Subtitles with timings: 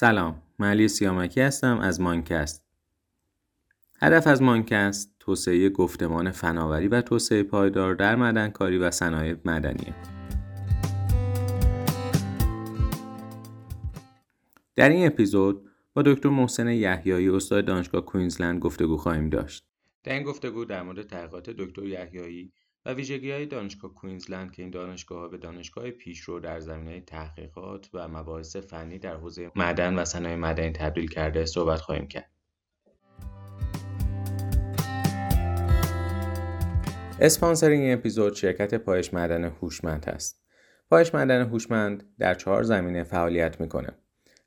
[0.00, 2.64] سلام من علی سیامکی هستم از مانکست.
[4.00, 9.94] هدف از مانکست توسعه گفتمان فناوری و توسعه پایدار در معدنکاری و صنایع مدنیه
[14.76, 19.64] در این اپیزود با دکتر محسن یحیایی استاد دانشگاه کوینزلند گفتگو خواهیم داشت.
[20.04, 22.52] در این گفتگو در مورد تحقیقات دکتر یحیایی
[22.94, 28.56] ویژگی های دانشگاه کوینزلند که این دانشگاه به دانشگاه پیشرو در زمینه تحقیقات و مباحث
[28.56, 32.30] فنی در حوزه معدن و صنایع مدنی تبدیل کرده صحبت خواهیم کرد.
[37.20, 40.42] اسپانسرینگ این اپیزود شرکت پایش معدن هوشمند است.
[40.90, 43.98] پایش معدن هوشمند در چهار زمینه فعالیت می‌کنه.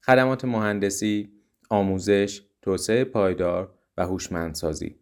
[0.02, 1.30] خدمات مهندسی،
[1.70, 5.01] آموزش، توسعه پایدار و هوشمندسازی.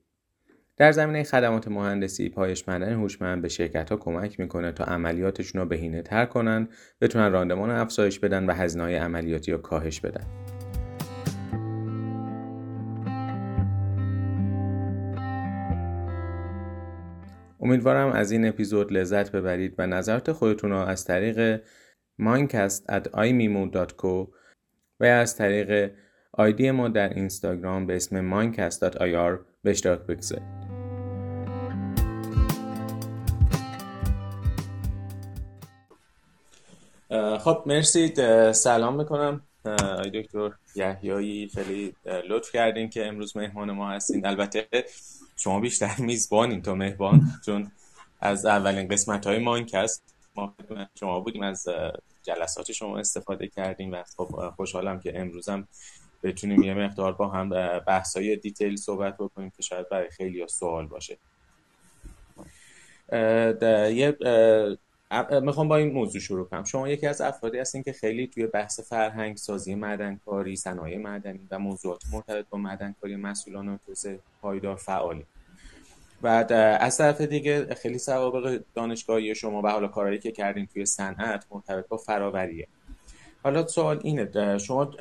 [0.79, 5.67] در زمینه خدمات مهندسی پایش معدن هوشمند به شرکت ها کمک می‌کنه تا عملیاتشون رو
[5.67, 6.67] بهینه تر کنن
[7.01, 10.25] بتونن راندمان افزایش بدن و هزینه های عملیاتی رو کاهش بدن
[17.59, 21.61] امیدوارم از این اپیزود لذت ببرید و نظرات خودتون رو از طریق
[22.21, 24.27] mindcast.imimo.co
[24.99, 25.91] و از طریق
[26.33, 30.68] آیدی ما در اینستاگرام به اسم mindcast.ir به اشتراک بگذارید.
[37.39, 38.13] خب مرسی
[38.53, 39.41] سلام می‌کنم.
[39.65, 41.95] آی دکتر یحیایی خیلی
[42.29, 44.25] لطف کردین که امروز مهمان ما هستین.
[44.25, 44.67] البته
[45.37, 47.71] شما بیشتر میزبانین تا مهمان چون
[48.21, 50.55] از اولین قسمت های مانکست ما
[50.99, 51.67] شما بودیم از
[52.23, 55.67] جلسات شما استفاده کردیم و خب خوشحالم که امروزم
[56.23, 60.87] بتونیم یه مقدار با هم بحث های دیتیل صحبت بکنیم که شاید برای خیلی سوال
[60.87, 61.17] باشه.
[63.93, 64.17] یه
[65.41, 66.63] می‌خوام با این موضوع شروع کنم.
[66.63, 71.59] شما یکی از افرادی هستین که خیلی توی بحث فرهنگ سازی معدنکاری صنایع مدنی و
[71.59, 75.25] موضوعات مرتبط با معدنکاری مسئولان و توسعه پایدار فعالی
[76.21, 76.27] و
[76.81, 81.87] از طرف دیگه خیلی سوابق دانشگاهی شما و حالا کارهایی که کردین توی صنعت مرتبط
[81.87, 82.67] با فراوریه.
[83.43, 84.91] حالا سوال اینه شما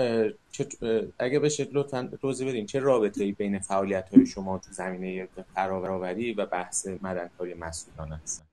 [1.19, 6.33] اگه بشه لطفا توضیح بدین چه رابطه ای بین فعالیت های شما تو زمینه فراوری
[6.33, 8.47] و بحث مدنکاری مسئولان هست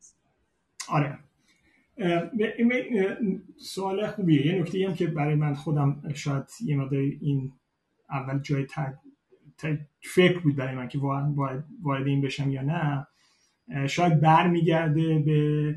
[0.89, 1.17] آره.
[3.57, 4.47] سوال خوبیه.
[4.47, 7.53] یه نکته هم که برای من خودم شاید یه مقدار این
[8.09, 8.67] اول جای
[10.01, 10.97] فکر بود برای من که
[11.81, 13.07] وارد این بشم یا نه.
[13.87, 15.75] شاید برمیگرده به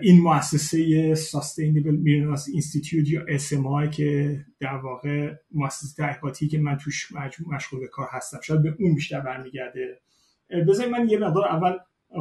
[0.00, 7.12] این مؤسسه Sustainable Minerals Institute یا SMI که در واقع مؤسسه تحقیقاتی که من توش
[7.46, 8.40] مشغول به کار هستم.
[8.42, 10.00] شاید به اون بیشتر برمیگرده.
[10.68, 11.72] بذارید من یه مقدار اول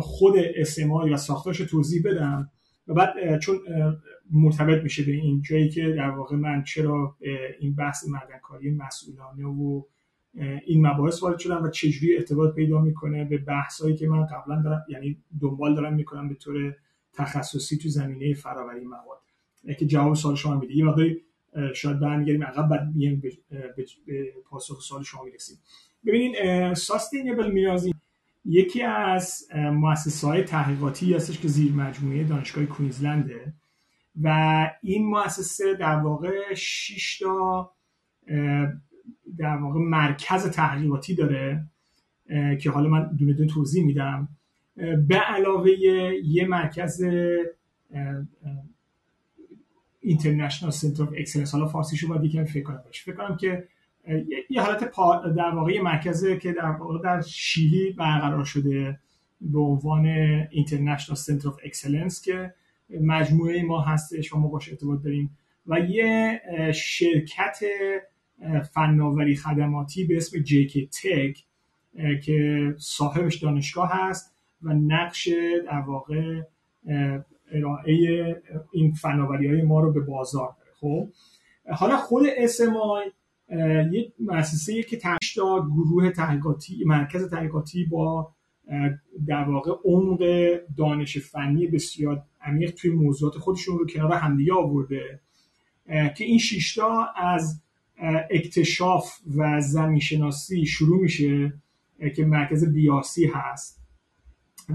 [0.01, 2.49] خود SMI و ساختارش توضیح بدم
[2.87, 3.59] و بعد چون
[4.31, 7.17] مرتبط میشه به این جایی که در واقع من چرا
[7.59, 9.83] این بحث مدنکاری مسئولانه و
[10.65, 14.85] این مباحث وارد شدم و چجوری ارتباط پیدا می‌کنه به بحثایی که من قبلا دارم
[14.89, 16.75] یعنی دنبال دارم می‌کنم به طور
[17.13, 19.19] تخصصی تو زمینه فراوری مواد.
[19.79, 20.75] که جواب سوال شما میده.
[20.75, 21.21] یه مقداری
[21.75, 22.93] شاید برمیگردیم عقب بعد
[24.05, 25.57] به پاسخ سوال شما می‌رسیم.
[26.05, 27.93] ببینین ساستینبل میرازی
[28.45, 33.53] یکی از مؤسسه های تحقیقاتی هستش که زیر مجموعه دانشگاه کوینزلنده
[34.21, 37.71] و این مؤسسه در واقع 6 تا
[39.37, 41.65] در واقع مرکز تحقیقاتی داره
[42.61, 44.27] که حالا من دونه دونه توضیح میدم.
[45.07, 45.69] به علاوه
[46.23, 47.03] یه مرکز
[49.99, 52.83] International Center of Excellence حالا فارسیشو باید یکم فکر کنم.
[53.05, 53.67] فکر کنم که
[54.49, 54.91] یه حالت
[55.35, 58.99] در واقع مرکزه که در واقع در شیلی برقرار شده
[59.41, 60.05] به عنوان
[60.51, 62.53] International Center of Excellence که
[63.01, 65.37] مجموعه ما هستش و ما باش ارتباط داریم
[65.67, 66.41] و یه
[66.73, 67.59] شرکت
[68.73, 71.43] فناوری خدماتی به اسم JKTech
[72.23, 75.29] که صاحبش دانشگاه هست و نقش
[75.65, 76.41] در واقع
[77.51, 77.95] ارائه
[78.71, 81.09] این فناوری های ما رو به بازار داره خب؟
[81.71, 83.11] حالا خود SMI
[83.91, 85.19] یک مؤسسه که تا
[85.65, 88.31] گروه تحقیقاتی مرکز تحقیقاتی با
[89.27, 90.23] در واقع عمق
[90.77, 95.19] دانش فنی بسیار عمیق توی موضوعات خودشون رو کنار همدیگه آورده.
[95.87, 97.61] که این شیشتا از
[98.31, 101.53] اکتشاف و زمین شناسی شروع میشه
[102.15, 103.83] که مرکز بیاسی هست.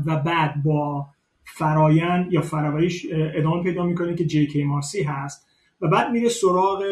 [0.07, 1.07] و بعد با
[1.45, 5.47] فرایند یا فراوریش ادامه پیدا می‌کنه که جی کی مارسی هست.
[5.81, 6.83] و بعد میره سراغ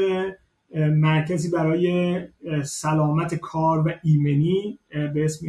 [0.74, 2.18] مرکزی برای
[2.64, 5.46] سلامت کار و ایمنی به اسم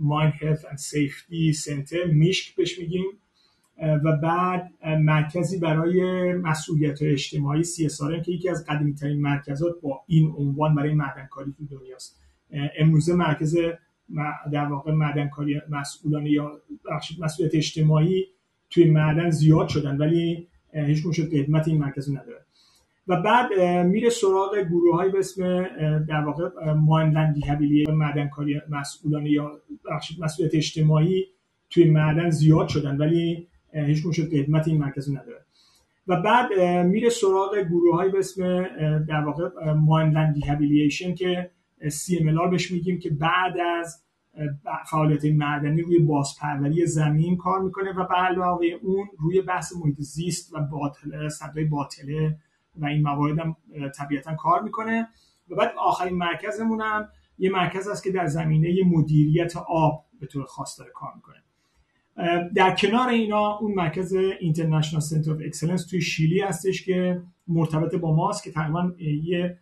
[0.00, 3.04] Mind Health and Safety Center میشک بهش میگیم.
[4.04, 10.34] و بعد مرکزی برای مسئولیت اجتماعی CSR که یکی از قدیمی ترین مرکزات با این
[10.36, 12.20] عنوان برای معدنکاری تو دنیاست.
[12.78, 13.56] امروزه مرکز
[14.52, 16.60] در واقع معدنکاری مسئولانه یا
[17.18, 18.26] مسئولیت اجتماعی
[18.70, 22.44] توی معدن زیاد شدن ولی هیچ شد قدمت این مرکز نداره
[23.06, 25.62] و بعد میره سراغ گروه های به اسم
[25.98, 29.60] در واقع ماندن دیهبیلی معدنکاری مسئولانه یا
[30.18, 31.26] مسئولیت اجتماعی
[31.70, 35.44] توی معدن زیاد شدن ولی هیچ شد قدمت این مرکز نداره
[36.06, 38.62] و بعد میره سراغ گروه های به اسم
[38.98, 41.50] در واقع ماندن دیهبیلیشن که
[41.82, 44.02] CMLR بهش میگیم که بعد از
[44.90, 50.54] فعالیت معدنی روی بازپروری زمین کار می‌کنه و به علاوه اون روی بحث محیط زیست
[50.54, 52.36] و باطله صدای باطله
[52.76, 53.56] و این موارد هم
[53.98, 55.08] طبیعتا کار می‌کنه.
[55.48, 57.08] و بعد آخرین مرکزمون هم
[57.38, 61.42] یه مرکز است که در زمینه مدیریت آب به طور خاص داره کار می‌کنه.
[62.54, 68.14] در کنار اینا اون مرکز International Center of Excellence توی شیلی هستش که مرتبط با
[68.14, 68.92] ماست که تقریبا
[69.24, 69.58] یه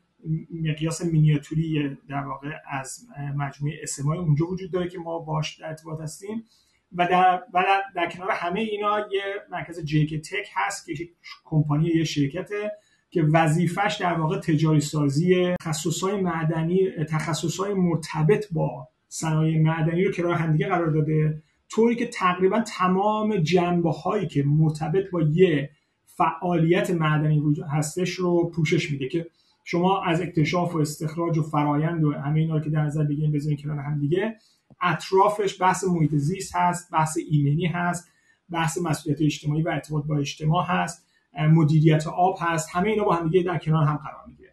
[0.63, 3.07] مقیاس مینیاتوری در واقع از
[3.37, 6.45] مجموعه SMI اونجا وجود داره که ما باش در ارتباط هستیم.
[6.93, 7.65] و در, و
[7.95, 11.09] در, کنار همه اینا یه مرکز جیک تک هست که
[11.45, 12.73] کمپانی یه شرکته
[13.11, 20.35] که وظیفش در واقع تجاری سازی تخصصهای معدنی تخصصهای مرتبط با صنایع معدنی رو کنار
[20.35, 21.43] همدیگه قرار داده.
[21.69, 25.71] طوری که تقریبا تمام جنبه هایی که مرتبط با یه
[26.07, 27.43] فعالیت معدنی
[27.73, 29.27] هستش رو پوشش میده که
[29.65, 33.33] شما از اکتشاف و استخراج و فرایند و همه اینا رو که در نظر بگیریم
[33.33, 34.37] بزنید کنار هم دیگه
[34.83, 38.09] اطرافش بحث محیط زیست هست بحث ایمنی هست
[38.51, 41.07] بحث مسئولیت اجتماعی و ارتباط با اجتماع هست.
[41.39, 42.69] مدیریت آب هست.
[42.73, 44.53] همه اینا با هم دیگه در کنار هم قرار می‌گیره.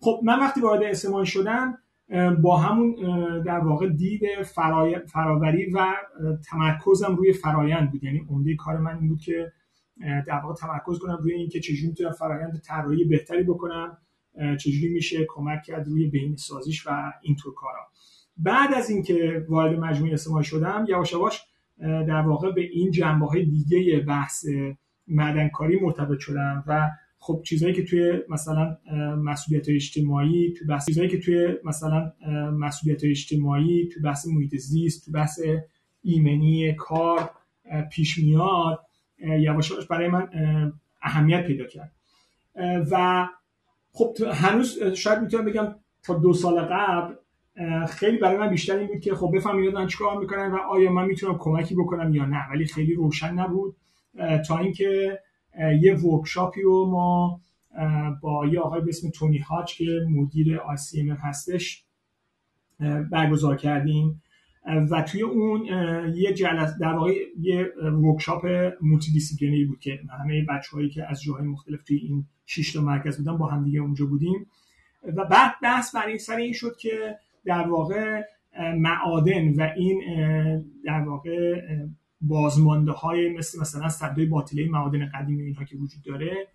[0.00, 1.78] خب من وقتی وارد اسمای شدم
[2.42, 2.94] با همون
[3.42, 4.22] در واقع دید
[5.06, 5.94] فراوری و
[6.50, 8.04] تمرکزم روی فرایند بود.
[8.04, 9.52] یعنی عمده کار من این بود که
[10.26, 13.98] در واقع تمرکز کنم روی اینکه چجوری می‌تونم فرایند طراحی بهتری بکنم
[14.60, 17.80] چجوری میشه کمک کرد روی بین سازیش و اینطور کارا.
[18.36, 21.42] بعد از اینکه وارد مجموعه اسمای شدم یواش یواش
[21.80, 24.44] در واقع به این جنبه های دیگه بحث
[25.08, 28.76] معدنکاری مرتبط شدم و خب چیزهایی که توی مثلا
[29.16, 32.12] مسئولیت اجتماعی تو بحث چیزهایی که توی مثلا
[32.52, 35.40] مسئولیت اجتماعی تو بحث محیط زیست تو بحث
[36.02, 37.30] ایمنی کار
[37.92, 38.80] پیش میاد
[39.18, 40.28] یواش برای من
[41.02, 41.92] اهمیت پیدا کرد.
[42.90, 43.26] و
[43.92, 47.14] خب هنوز شاید می‌تونم بگم تا دو سال قبل
[47.88, 51.38] خیلی برای من بیشتر این بود که خب بفهمیدمن چیکار می‌کنن و آیا من می‌تونم
[51.38, 53.76] کمکی بکنم یا نه ولی خیلی روشن نبود.
[54.46, 55.18] تا اینکه
[55.82, 57.40] یه workshop ی رو ما
[58.22, 61.84] با یه آقای به اسم تونی هاچ که مدیر ام هستش
[63.10, 64.22] برگزار کردیم.
[64.90, 65.64] و توی اون
[66.14, 67.72] یه جلس در واقع یه
[68.02, 68.46] workshop
[68.80, 73.38] multidisciplinary بود که همه بچه‌هایی که از جاهای مختلف توی این شش تا مرکز بودن
[73.38, 74.46] با هم دیگه اونجا بودیم.
[75.16, 78.22] و بعد بحث برای سر این شد که در واقع
[78.76, 80.00] معادن و این
[80.84, 81.62] در واقع
[82.20, 86.48] بازمانده های مثل مثلا صدای باطله معادن قدیمی اینها که وجود داره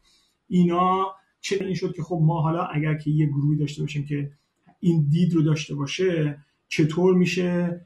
[0.47, 4.31] اینا چه این شد که خب ما حالا اگر که یه گروهی داشته باشیم که
[4.79, 6.37] این دید رو داشته باشه
[6.67, 7.81] چطور میشه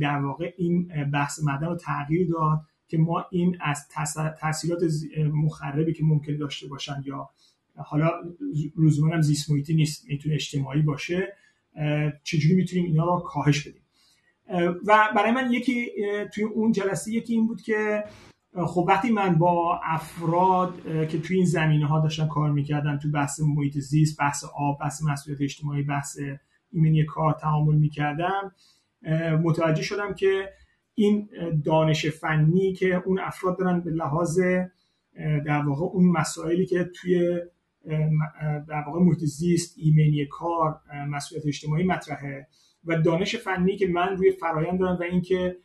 [0.00, 3.88] در واقع این بحث معدن رو تغییر داد که ما این از
[4.40, 4.80] تاثیرات
[5.32, 7.30] مخربی که ممکن داشته باشن یا
[7.76, 8.10] حالا
[8.78, 11.36] لزوما هم زیست محیطی نیست می‌تونه اجتماعی باشه
[12.22, 13.82] چجوری می‌تونیم اینا رو کاهش بدیم؟
[14.86, 15.90] و برای من یکی
[16.34, 18.04] توی اون جلسه یکی این بود که
[18.66, 20.74] خب وقتی من با افراد
[21.08, 25.02] که توی این زمینه ها داشتن کار می‌کردن تو بحث محیط زیست بحث آب بحث
[25.02, 26.18] مسئولیت اجتماعی بحث
[26.72, 28.52] ایمنی کار تعامل می‌کردم
[29.42, 30.48] متوجه شدم که
[30.94, 31.28] این
[31.64, 34.40] دانش فنی که اون افراد دارن به لحاظ
[35.46, 37.40] در واقع اون مسائلی که توی
[38.68, 42.48] در واقع محیط زیست ایمنی کار مسئولیت اجتماعی مطرحه.
[42.86, 45.56] و دانش فنی که من روی فرایند دارم و اینکه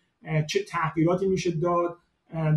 [0.48, 1.98] چه تغییراتی میشه داد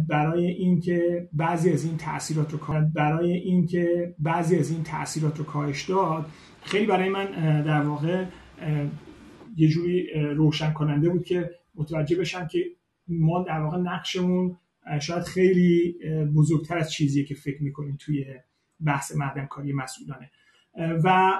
[0.08, 2.58] برای اینکه بعضی از این تاثیرات رو
[2.94, 6.26] برای اینکه بعضی از این تاثیرات رو کاهش داد
[6.62, 7.26] خیلی برای من
[7.62, 8.24] در واقع
[9.56, 12.64] یه جوری روشن کننده بود که متوجه بشم که
[13.08, 14.56] ما در واقع نقشمون
[15.00, 15.98] شاید خیلی
[16.36, 18.26] بزرگتر از چیزیه که فکر می‌کنیم توی
[18.86, 20.30] بحث معدنکاری مسئولانه.
[20.76, 21.32] و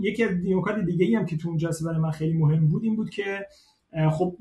[0.00, 2.84] یکی از نکات دیگه ای هم که تو اون جلسه برای من خیلی مهم بود
[2.84, 3.46] این بود که
[4.10, 4.36] خب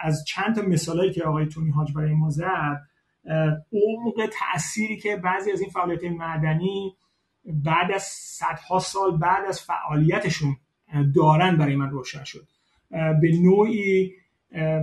[0.00, 2.80] از چند تا مثالایی که آقای تونی هاج برای ما زد
[3.72, 6.96] عمق تأثیری که بعضی از این فعالیت معدنی
[7.44, 10.56] بعد از صدها سال بعد از فعالیتشون
[11.14, 12.46] دارن برای من روشن شد.
[12.90, 14.12] به نوعی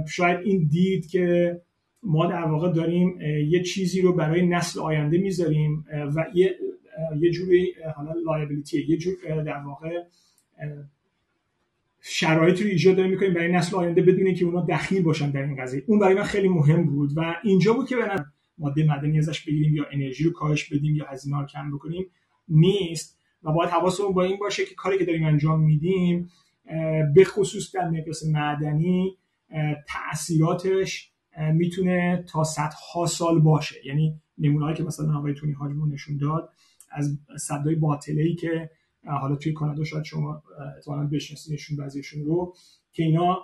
[0.08, 1.58] شاید این دید که
[2.04, 6.56] ما در واقع داریم یه چیزی رو برای نسل آینده می‌ذاریم و یه
[7.20, 10.04] یه جوری حالا لایبیلیتی یه جور در واقع
[12.02, 15.56] شرایطی رو ایجاد داریم می‌کنیم برای نسل آینده بدون که اونا دخیل باشن در این
[15.62, 15.84] قضیه.
[15.88, 18.26] اون برای من خیلی مهم بود و اینجا بود که به
[18.58, 22.06] ماده مدنی ازش بگیریم یا انرژی رو کاهش بدیم یا هزینه رو کم بکنیم
[22.50, 23.18] نیست.
[23.44, 26.30] و باید حواسمون با این باشه که کاری که داریم انجام میدیم
[27.16, 29.18] به خصوص در مقیاس معدنی
[29.88, 31.12] تاثیراتش
[31.54, 33.76] می‌تونه تا صدها سال باشه.
[33.86, 36.50] یعنی نمونه‌ای که مثلا آقای تونی حاجمون نشون داد
[36.92, 38.70] از صدای باطله ای که
[39.06, 40.44] حالا توی کانادا شاید شما
[40.76, 42.56] احتمالاً بشناسیدشون بعضیشون رو
[42.92, 43.38] که اینا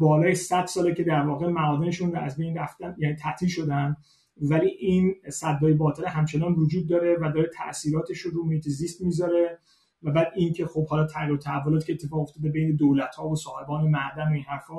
[0.00, 3.96] بالای 100 ساله که در واقع معادنشون از بین رفتن یعنی تعطیل شدن
[4.42, 9.58] ولی این صدای باطله همچنان وجود داره و داره تاثیراتش رو محیط زیست می‌ذاره
[10.02, 13.36] و بعد اینکه خب حالا تغییر و تحولات که اتفاق افتاده بین دولت ها و
[13.36, 14.74] صاحبان معدن و این حرفا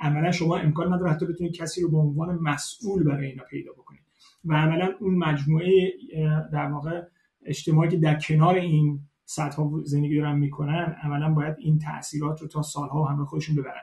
[0.00, 4.02] عملا شما امکان نداره حتی بتونید کسی رو به عنوان مسئول برای اینا پیدا بکنید.
[4.44, 5.92] و عملا اون مجموعه
[6.52, 7.02] در واقع
[7.44, 12.62] اجتماعی که در کنار این صدها زندگی دارن می‌کنن عملا باید این تاثیرات رو تا
[12.62, 13.82] سالها همه خودشون ببرن.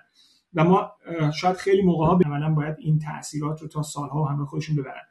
[0.54, 0.92] و ما
[1.36, 5.04] شاید خیلی موقع ها عملا باید این تاثیرات رو تا سالها همه خودشون ببرن.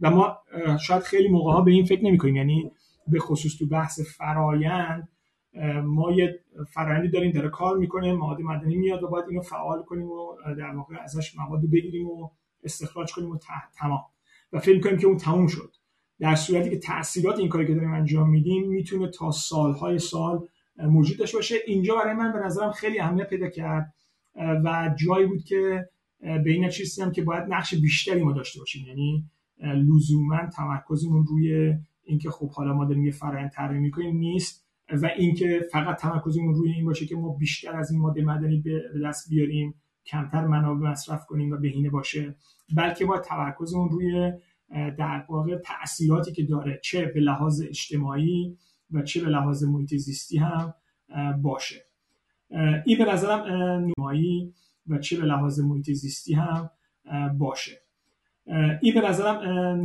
[0.00, 0.38] و ما
[0.80, 2.72] شاید خیلی موقع ها به این فکر نمی کنیم یعنی
[3.06, 5.08] به خصوص تو بحث فرایند
[5.84, 10.10] ما یه فرایندی داریم داره کار می‌کنه مواد مدنی میاد و باید اینو فعال کنیم
[10.10, 12.30] و در واقع ازش مواد بگیریم و
[12.64, 13.38] استخراج کنیم و
[13.78, 14.04] تمام.
[14.52, 15.74] و فکر کنیم که اون تموم شد.
[16.20, 21.16] در صورتی که تاثیرات این کاری که داریم انجام میدیم می‌تونه تا سالهای سال موجود
[21.34, 21.54] باشه.
[21.66, 23.94] اینجا برای من به نظرم خیلی اهمیت پیدا کرد
[24.36, 25.88] و جایی بود که
[26.20, 26.70] به این
[27.02, 28.86] هم که باید نقش بیشتری ما داشته باشیم.
[28.86, 29.24] یعنی
[29.62, 35.66] لزوما تمرکزمون روی اینکه خب حالا ما داریم یه فرآیند طراحی می‌کنیم نیست و اینکه
[35.72, 39.74] فقط تمرکزمون روی این باشه که ما بیشتر از این ماده مدنی به دست بیاریم
[40.06, 42.36] کمتر منابع مصرف کنیم و بهینه باشه
[42.76, 44.32] بلکه باید تمرکزمون روی
[44.70, 48.56] در واقع تاثیراتی که داره چه به لحاظ اجتماعی
[48.90, 50.74] و چه به لحاظ محیط زیستی هم
[51.42, 51.84] باشه.
[52.86, 53.44] این به نظرم
[53.98, 54.54] نمایی
[54.88, 56.70] و چه به لحاظ محیط زیستی هم
[57.38, 57.80] باشه.
[58.82, 59.36] این به نظرم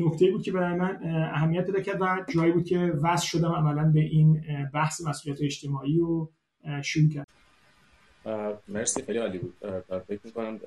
[0.06, 1.00] نکته بود که برای من
[1.34, 5.98] اهمیت پیدا کرد و جایی بود که وصل شدم عملا به این بحث مسئولیت اجتماعی
[5.98, 6.32] رو
[6.82, 7.28] شروع کرد
[8.68, 9.54] مرسی خیلی عالی بود.
[10.08, 10.60] فکر می‌کنم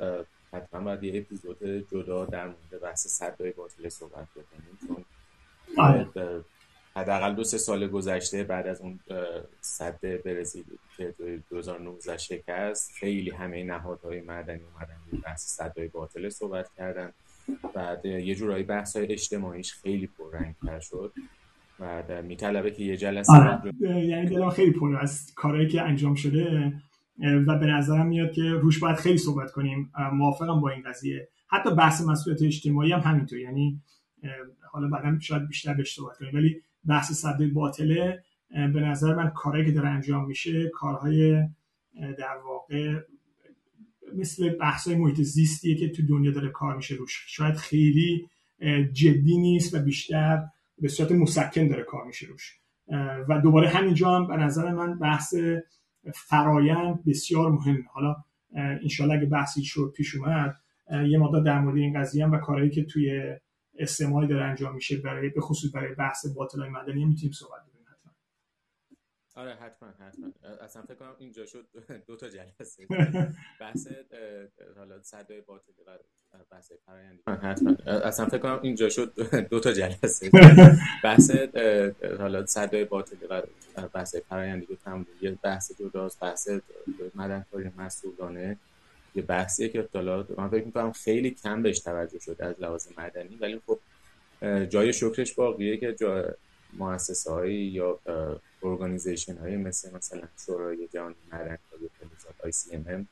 [0.53, 5.05] حتما باید یه اپیزود جدا در مورد بحث صدای باطل صحبت بکنیم چون
[5.79, 6.45] آره.
[6.97, 9.01] حداقل دو سه سال گذشته بعد از اون
[9.61, 10.65] صد برزیل
[10.97, 11.15] که
[11.51, 17.13] 2019 شکست خیلی همه نهادهای مدنی اومدن بحث صدای باطل صحبت کردن
[17.75, 21.13] بعد یه جورایی بحث های اجتماعیش خیلی پررنگتر شد
[21.81, 23.73] و میطلبه که یه جلسه آره.
[23.81, 26.73] یعنی دلم خیلی پر از کارهایی که انجام شده
[27.19, 29.93] و به نظرم میاد که روش باید خیلی صحبت کنیم.
[30.13, 31.29] موافقم با این قضیه.
[31.47, 33.81] حتی بحث مسئولیت اجتماعی هم همینطور یعنی
[34.73, 36.35] حالا بعدا شاید بیشتر بهش صحبت کنیم.
[36.35, 41.49] ولی بحث صده باطله به نظر من کارهایی که داره انجام میشه کارهای
[42.19, 43.01] در واقع
[44.15, 47.25] مثل بحث های محیط زیستیه که تو دنیا داره کار میشه روش.
[47.27, 48.29] شاید خیلی
[48.93, 50.45] جدی نیست و بیشتر
[50.79, 52.59] به صورت مسکن داره کار میشه روش.
[53.29, 55.35] و دوباره همینجا هم به نظر من بحث
[56.15, 58.17] فرایند بسیار مهم حالا
[58.83, 60.57] انشالله اگه بحثی شد پیش اومد
[61.09, 63.37] یه مقدار در مورد این قضیه هم و کارهایی که توی
[63.79, 67.61] استعمالی داره انجام میشه برای به خصوص برای بحث باطل های مدنی می‌تونیم صحبت
[69.37, 70.33] آره حتما حتما.
[70.61, 71.67] اصلا فکر کنم اینجا شد
[72.07, 72.87] دو تا جلسه.
[73.61, 73.89] بحث
[74.77, 75.99] حالا صدای باطل و
[76.51, 77.71] بحث فرآیندی حتما.
[77.87, 79.13] اصلا فکر کنم اینجا شد
[79.51, 80.31] دو تا جلسه.
[81.05, 81.31] بحث
[82.19, 83.43] حالا صدای باطل و
[83.89, 86.49] بحث فرآیندی رو تمام یه بحث جداست بحث
[87.15, 88.57] مدنکاری مسئولانه.
[89.15, 93.37] یه بحثیه که حالا من فکر می‌کنم خیلی کم بهش توجه شده از لحاظ مدنی
[93.37, 93.79] ولی خب
[94.69, 96.35] جای شکرش باقیه که جا
[96.73, 97.99] مؤسسه هایی یا
[98.67, 101.15] ارگانیزیشن هایی مثل مثلا شورای جهانی
[102.51, 103.09] سی ام ام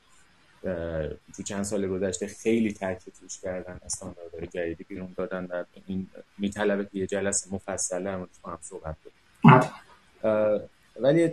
[1.35, 6.07] تو چند سال گذشته خیلی تاکید روش کردن استانداردهای جدیدی بیرون دادن و این
[6.37, 10.61] میطلبه که یه جلسه مفصله هم هم صحبت کنیم.
[10.99, 11.31] ولی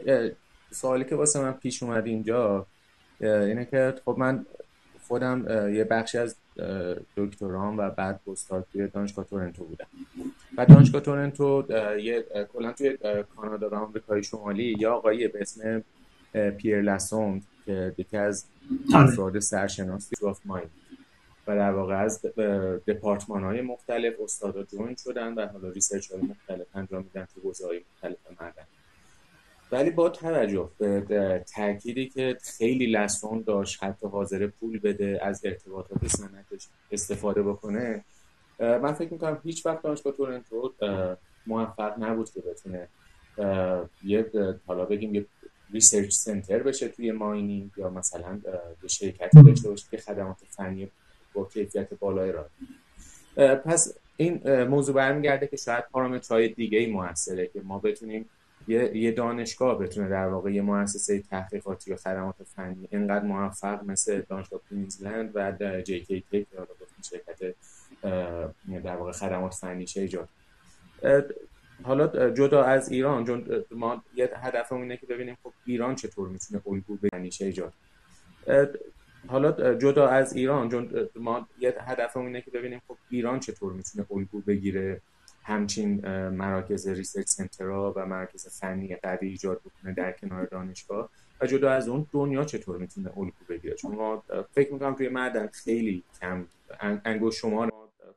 [0.70, 2.66] سوالی که واسه من پیش اومد اینجا
[3.20, 4.46] اینه که خب من
[5.08, 6.36] خودم یه بخشی از
[7.16, 9.86] دکترام و بعد پستاک توی دانشگاه تورنتو بودم.
[10.56, 11.64] و دانشگاه تورنتو
[11.98, 12.98] یه کلا توی
[13.36, 15.84] کانادا و آمریکای شمالی یا آقایی به اسم
[16.50, 18.44] پیر لاسوند که یکی از
[18.94, 20.70] افراد سرشناسی راف مایند
[21.46, 22.22] و در واقع از
[22.86, 27.66] دپارتمان های مختلف استادا جوین شدن و حالا ریسرچ های مختلف انجام میدن تو حوزه
[27.66, 28.64] های مختلف مردن
[29.72, 36.06] ولی با توجه به تأکیدی که خیلی لاسوند داشت حتی حاضر پول بده از ارتباطات
[36.06, 38.04] سنتش استفاده بکنه
[38.58, 40.72] من فکر می‌کنم هیچ وقت دانشگاه تورنتو
[41.46, 42.88] موفق نبود که بتونه
[44.04, 44.30] یه
[44.66, 45.26] حالا بگیم یه
[45.72, 48.40] research center بشه توی mining یا مثلا
[48.82, 50.88] یه شرکتی داشته باشه که خدمات فنی
[51.34, 52.46] با کیفیت بالای را
[53.56, 58.28] پس این موضوع برمیگرده که شاید پارامترهای دیگه ای موثره که ما بتونیم
[58.68, 64.22] یه, یه دانشگاه بتونه در واقع یه مؤسسه تحقیقاتی یا خدمات فنی اینقدر موفق مثل
[64.28, 66.46] دانشگاه کوینزلند و جی کی تک
[67.10, 67.54] شرکت
[68.84, 70.28] در واقع خدمات فنی ایجاد.
[71.82, 76.62] حالا جدا از ایران چون ما یه هدفمون اینه که ببینیم خب ایران چطور می‌تونه
[76.66, 77.08] الگو به
[77.40, 77.72] ایجاد.
[79.28, 84.06] حالا جدا از ایران چون ما یه هدفمون اینه که ببینیم خب ایران چطور می‌تونه
[84.10, 85.00] الگو بگیره.
[85.42, 91.10] همچین مراکز research center ها و مراکز فنی قوی ایجاد بکنه در کنار دانشگاه.
[91.40, 95.46] و جدا از اون دنیا چطور می‌تونه الگو بگیره؟ چون ما فکر می‌کنم توی معدن
[95.46, 96.46] خیلی کم
[96.80, 97.70] انگشت شما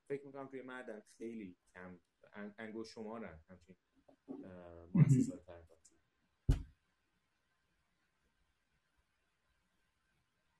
[0.07, 1.99] فکر می‌کنم توی معدن خیلی کم
[2.57, 3.75] انگشت شمارن همچین
[4.93, 5.39] مؤسسات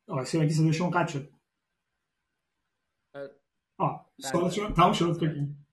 [0.07, 1.29] آه سیما صدای شما قطع شد.
[3.77, 5.64] آه سوال شما تمام شد بگیم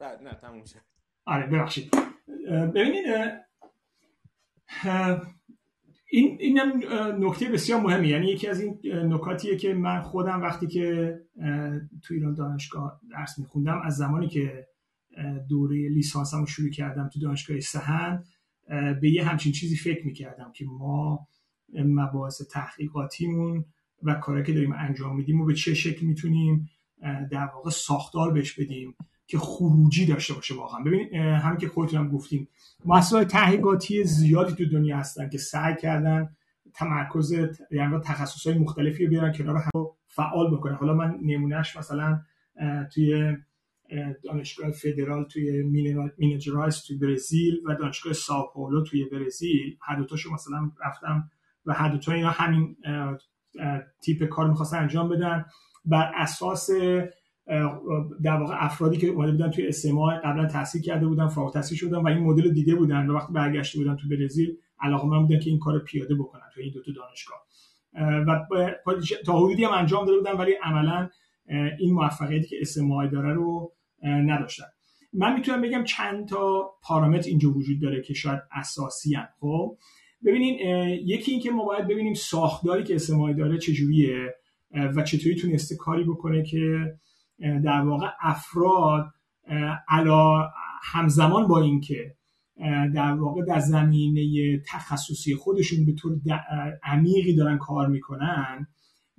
[0.00, 0.78] نه تموم شد.
[1.24, 1.94] آره ببخشید.
[2.48, 3.04] ببینید
[6.10, 6.82] این اینم
[7.26, 8.08] نکته بسیار مهمی.
[8.08, 11.18] یعنی یکی از این نکاتیه که من خودم وقتی که
[12.02, 14.66] تو ایران دانشگاه درس میخوندم از زمانی که
[15.48, 18.24] دوره لیسانسم رو شروع کردم تو دانشگاه سهند
[19.00, 21.28] به یه همچین چیزی فکر می‌کردم که ما
[21.74, 23.64] مباحث تحقیقاتیمون
[24.02, 26.68] و کاری که داریم انجام میدیم و به چه شکل می‌تونیم
[27.30, 28.94] در واقع ساختار بهش بدیم.
[29.34, 30.80] که خروجی داشته باشه واقعا.
[30.80, 32.48] ببین همین که خودتون هم گفتیم
[32.84, 36.28] مسائل تحقیقاتی زیادی تو دنیا هستن که سعی کردن
[36.74, 37.32] تمرکز
[37.70, 39.70] یعنی تخصص های مختلفی رو بیارن کنار هم
[40.06, 42.20] فعال بکنه حالا من نمونهش مثلا
[42.92, 43.36] توی
[44.24, 45.62] دانشگاه فدرال توی
[46.18, 49.76] مینجرایس توی برزیل و دانشگاه ساو توی برزیل.
[49.82, 51.30] هر دوتاشو مثلا رفتم
[51.66, 52.76] و هر دوتا اینا همین
[54.02, 55.44] تیپ کار می‌خواستن انجام بدن.
[55.84, 56.70] بر اساس
[58.22, 61.96] در واقع افرادی که اومده بودن توی استماع قبلا تحصیل کرده بودن فارغ التحصیل شدن
[61.96, 65.50] و این مدل دیده بودن و وقتی برگشته بودن تو برزیل علاقه من بودن که
[65.50, 67.44] این کار پیاده بکنن توی این دو تا دانشگاه
[68.26, 68.46] و
[69.26, 71.08] تا حدودی هم انجام داده بودن ولی عملا
[71.78, 74.64] این موفقیتی که استماع داره رو نداشتن
[75.12, 79.28] من می‌تونم بگم چند تا پارامتر اینجا وجود داره که شاید اساسی هم.
[79.40, 79.76] خب
[80.26, 80.58] ببینین
[81.06, 84.34] یکی این که ما باید ببینیم ساختاری که استماع داره چجوریه
[84.96, 86.60] و چطوری تونسته کاری بکنه که
[87.40, 89.06] در واقع افراد
[89.88, 90.50] علا
[90.82, 92.14] همزمان با اینکه
[92.94, 96.20] در واقع در زمینه تخصصی خودشون به طور
[96.82, 98.66] عمیقی دارن کار می‌کنن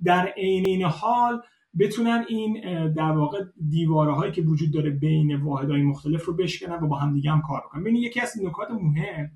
[0.04, 1.42] در عین حال
[1.78, 2.60] بتونن این
[2.92, 7.14] در واقع دیواره هایی که وجود داره بین واحدهای مختلف رو بشکنن و با هم
[7.14, 9.30] دیگه هم کار کنن ببینید یکی از نکات مهم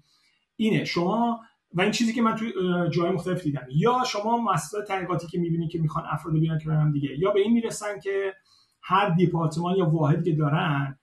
[0.57, 1.41] اینه شما
[1.75, 2.53] و این چیزی که من توی
[2.91, 6.93] جای مختلف دیدم یا شما مسائل تحقیقاتی که می‌بینید که می‌خوان افراد بیان که هم
[6.93, 8.35] دیگه یا به این می‌رسن که
[8.83, 10.99] هر دیپارتمان یا واحدی که دارن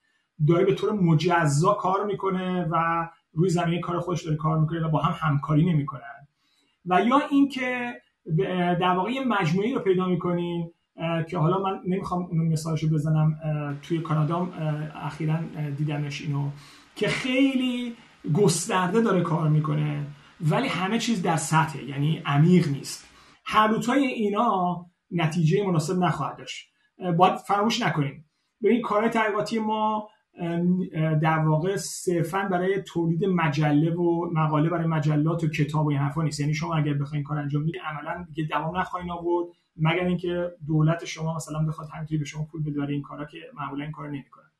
[0.48, 4.90] داره به طور مجزا کار می‌کنه و روی زمینه کار خودش داره کار می‌کنه و
[4.90, 6.28] با هم همکاری نمی‌کنن.
[6.86, 7.94] و یا اینکه
[8.80, 10.72] در واقع یه مجموعه رو پیدا می‌کنین
[11.30, 13.40] که حالا من نمی‌خوام اون مثالش بزنم
[13.82, 14.48] توی کانادا
[14.96, 15.38] اخیرا
[15.78, 16.50] دیدمش اینو
[16.96, 17.96] که خیلی
[18.34, 20.08] گسترده داره کار می‌کنه
[20.42, 23.08] ولی همه چیز در سطح یعنی عمیق نیست.
[23.46, 26.70] هر دوتای اینا نتیجه مناسب نخواهد داشت.
[27.18, 28.26] باید فراموش نکنیم.
[28.62, 30.10] این کارهای تحقیقاتی ما
[31.22, 36.22] در واقع صرفا برای تولید مجله و مقاله برای مجلات و کتاب و این حرفا
[36.22, 36.40] نیست.
[36.40, 41.06] یعنی شما اگر بخواین کار انجام بدید عملا دیگه دوام نخواین آورد مگر اینکه دولت
[41.06, 44.10] شما مثلا بخواد همینطوری به شما پول بده برای این کارا که معمولا این کارو
[44.10, 44.52] نمی‌کنن.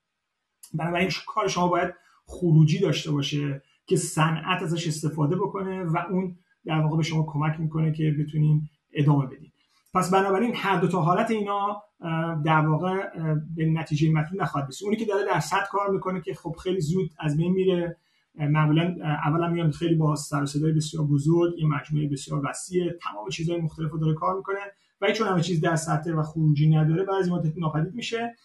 [0.74, 1.94] بنابراین کار شما باید
[2.26, 7.60] خروجی داشته باشه که صنعت ازش استفاده بکنه و اون در واقع به شما کمک
[7.60, 9.52] می‌کنه که بتونین ادامه بدین.
[9.94, 11.84] پس بنابراین هر دو تا حالت اینا
[12.46, 13.10] در واقع
[13.56, 14.86] به نتیجه مطلوب نخواهد رسید.
[14.86, 17.98] اونی که داره در صد کار می‌کنه که خب خیلی زود از بین میره.
[18.36, 23.62] معمولا اولا میاد خیلی با سر صدای بسیار بزرگ این مجموعه بسیار وسیع تمام چیزهای
[23.62, 24.60] مختلف رو داره کار می‌کنه
[25.02, 28.36] و چون همه چیز در سطح و خروجی نداره بعضی مدت ناپدید میشه.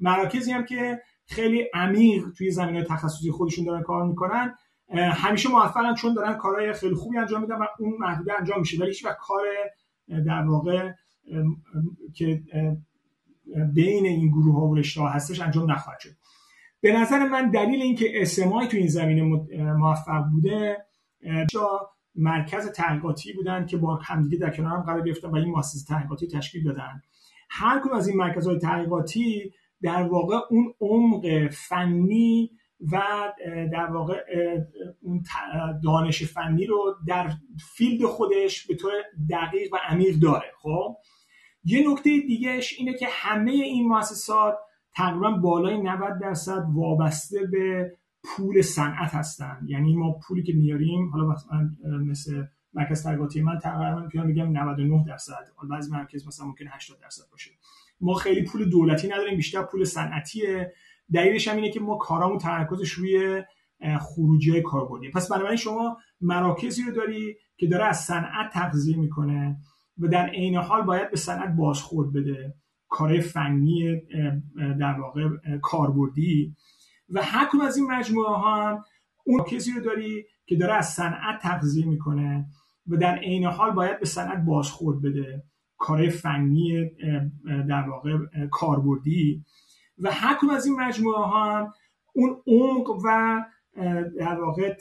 [0.00, 4.54] مراکزی هم که خیلی عمیق توی زمینه تخصصی خودشون دارن کار می‌کنن
[4.94, 8.78] همیشه موفقن چون دارن کارهای خیلی خوبی انجام میدن و اون محدوده انجام میشه.
[8.78, 9.44] ولی هیچ کار
[10.26, 10.92] در واقع
[12.14, 12.42] که
[13.74, 16.10] بین این گروه ها و ها هستش انجام نخواهد شد.
[16.80, 19.22] به نظر من دلیل اینکه اسمای تو این زمینه
[19.72, 20.76] موفق بوده
[22.14, 26.26] مرکز تحقیقاتی بودن که با همدیگه در کنار هم قرار گرفتن و این مؤسسه تحقیقاتی
[26.26, 27.02] تشکیل دادن.
[27.50, 32.50] هر کدوم از این مرکزهای تحقیقاتی در واقع اون عمق فنی
[32.92, 33.02] و
[33.72, 34.24] در واقع
[35.02, 35.22] اون
[35.84, 37.32] دانش فنی رو در
[37.76, 38.92] فیلد خودش به طور
[39.30, 40.96] دقیق و عمیق داره خب؟
[41.64, 44.54] یه نکته دیگهش اینه که همه این مؤسسات
[44.94, 47.92] تقریبا بالای 90 درصد وابسته به
[48.22, 51.70] پول صنعت هستن یعنی ما پولی که میاریم حالا مثلا
[52.10, 52.44] مثل
[52.74, 55.48] مرکز ترقیاتی من تقریبا می‌تونم بگم 99 درصد.
[55.70, 57.50] بعضی مرکز مثلا ممکن 80 درصد باشه.
[58.00, 60.72] ما خیلی پول دولتی نداریم بیشتر پول صنعتیه.
[61.12, 63.42] دلیلش هم اینه که ما کارامون تمرکزش روی
[64.00, 65.10] خروجی کاربردی.
[65.10, 69.56] پس بنابراین شما مراکزی رو داری که داره از صنعت تغذیه می‌کنه.
[70.00, 72.54] و در عین حال باید به صنعت بازخورد بده.
[72.88, 74.00] کار فنی
[74.80, 75.28] در واقع
[75.62, 76.56] کاربردی.
[77.08, 78.84] و هر از این مجموعه ها هم
[79.26, 82.46] اون کسی رو داری که داره از صنعت تغذیه می‌کنه
[82.86, 85.44] و در عین حال باید به صنعت بازخورد بده.
[85.78, 86.90] کار فنی
[87.68, 88.18] در واقع
[88.50, 89.44] کاربردی.
[89.98, 91.72] و هر از این مجموعه ها هم
[92.14, 93.40] اون عمق و
[94.18, 94.76] در واقع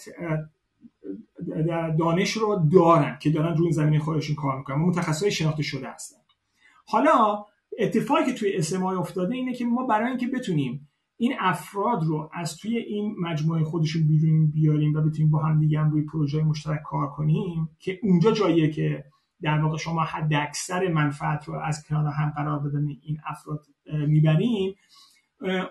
[1.99, 4.77] دانش رو دارن که دارن روی زمین خودشون کار می‌کنن.
[4.77, 6.17] متخصصای شناخته شده هستن.
[6.85, 7.45] حالا
[7.79, 12.57] اتفاقی که توی اسمای افتاده اینه که ما برای اینکه بتونیم این افراد رو از
[12.57, 17.09] توی این مجموعه خودشون بیرون بیاریم و بتونیم با هم دیگه روی پروژه مشترک کار
[17.09, 19.03] کنیم که اونجا جاییه که
[19.41, 23.65] در واقع شما حد اکثر منفعت رو از کنار هم قرار دادن این افراد
[24.07, 24.75] می‌بریم.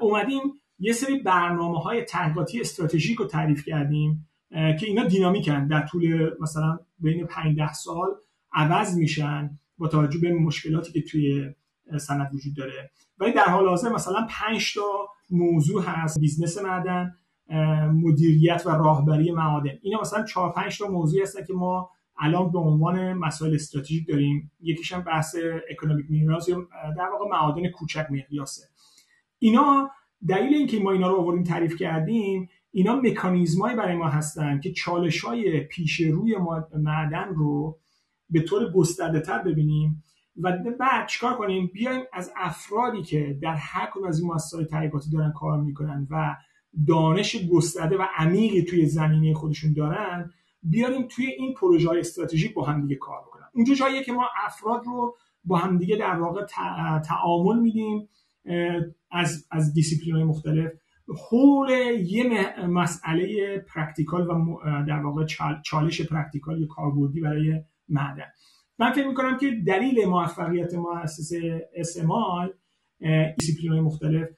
[0.00, 0.40] اومدیم
[0.78, 4.28] یه سری برنامه های تحقیقاتی استراتژیک رو تعریف کردیم.
[4.50, 5.66] که اینا دینامیکن.
[5.66, 8.08] در طول مثلا بین 5 ده سال
[8.52, 11.54] عوض میشن با توجه به مشکلاتی که توی
[11.96, 12.90] سند وجود داره.
[13.18, 16.20] ولی در حال حاضر مثلا 5 تا موضوع هست.
[16.20, 17.14] business معدن
[17.92, 19.72] مدیریت و راهبری معادن.
[19.82, 24.50] اینا مثلا 4 5 تا موضوعی هستن که ما الان به عنوان مسائل استراتژیک داریم.
[24.60, 25.36] یکیش هم بحث
[25.70, 28.62] economic minerals یا در واقع معادن کوچک مقیاسه.
[29.38, 29.90] اینا
[30.28, 35.20] دلیل اینکه ما اینا رو آوردیم تعریف کردیم اینا مکانیزمایی برای ما هستن که چالش
[35.20, 36.36] های پیش روی
[36.74, 37.78] معدن رو
[38.30, 40.04] به طور گسترده تر ببینیم
[40.42, 45.10] و بعد چیکار کنیم؟ بیایم از افرادی که در هر کدوم از این مؤسسات تحقیقاتی
[45.10, 46.36] دارن کار می‌کنن و
[46.86, 50.30] دانش گسترده و عمیقی توی زمینه خودشون دارن
[50.62, 53.46] بیاریم توی این پروژه استراتژیک با هم دیگه کار بکنن.
[53.54, 56.44] اونجا جاییه که ما افراد رو با هم دیگه در واقع
[57.00, 58.08] تعامل میدیم
[59.10, 60.72] از از دیسیپلین های مختلف.
[61.16, 61.70] حول
[62.06, 64.56] یه مسئله practical و
[64.88, 65.24] در واقع
[65.64, 68.26] چالش practical یا کاربردی برای معدن.
[68.78, 72.48] من فکر می‌کنم که دلیل موفقیت مؤسسه SMI
[73.38, 74.28] discipline های مختلف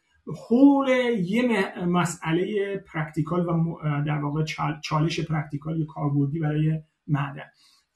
[0.48, 4.44] حول یه مسئله practical و در واقع
[4.84, 7.44] چالش practical یا کاربردی برای معدن.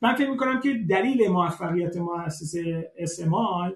[0.02, 3.72] من فکر می‌کنم که دلیل موفقیت مؤسسه SMI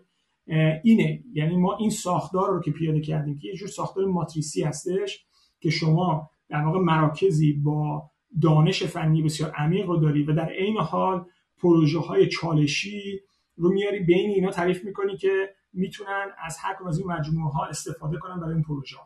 [0.85, 1.25] اینه.
[1.33, 5.27] یعنی ما این ساختار رو که پیاده کردیم که یه جور ساختار ماتریسی هستش
[5.61, 8.11] که شما در واقع مراکزی با
[8.43, 11.25] دانش فنی بسیار عمیق رو داری و در عین حال
[11.59, 13.21] پروژه های چالشی
[13.57, 18.19] رو میاری بین اینا تعریف می‌کنی که می‌تونن از هر از این مجموعه ها استفاده
[18.19, 18.97] کنن برای این پروژه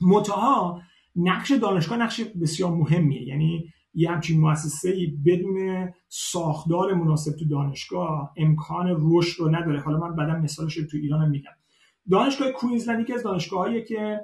[0.00, 0.80] متها
[1.16, 3.22] نقش دانشگاه نقش بسیار مهمیه.
[3.22, 4.94] یعنی یه همچین مؤسسه
[5.26, 9.80] بدون ساختار مناسب تو دانشگاه امکان رشد رو نداره.
[9.80, 11.50] حالا من بعدا مثالش رو تو ایران میگم.
[12.10, 14.20] دانشگاه کوینزلند که از دانشگاهایی که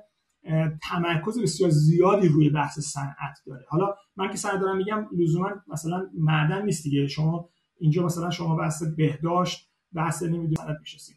[0.83, 3.64] تمرکز بسیار زیادی روی بحث صنعت داره.
[3.68, 7.07] حالا من که صنعت دارم میگم لزوما مثلا معدن نیست دیگه.
[7.07, 11.16] شما اینجا مثلا شما بحث بهداشت بحث نمی‌دونم می‌شناسید.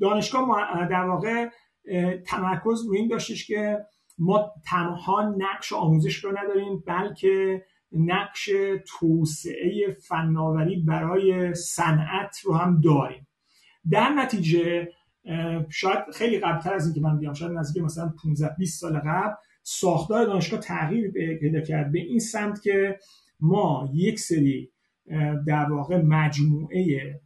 [0.00, 0.48] دانشگاه
[0.90, 1.48] در واقع
[2.26, 3.78] تمرکز روی این داشتش که
[4.18, 8.50] ما تنها نقش آموزش رو نداریم بلکه نقش
[8.86, 13.26] توسعه فناوری برای صنعت رو هم داریم.
[13.90, 14.88] در نتیجه
[15.70, 20.26] شاید خیلی قبلتر از اینکه من بیام شاید نزدیک مثلا 15 20 سال قبل ساختار
[20.26, 22.98] دانشگاه تغییر پیدا کرد به این سمت که
[23.40, 24.72] ما یک سری
[25.46, 27.20] در واقع مجموعه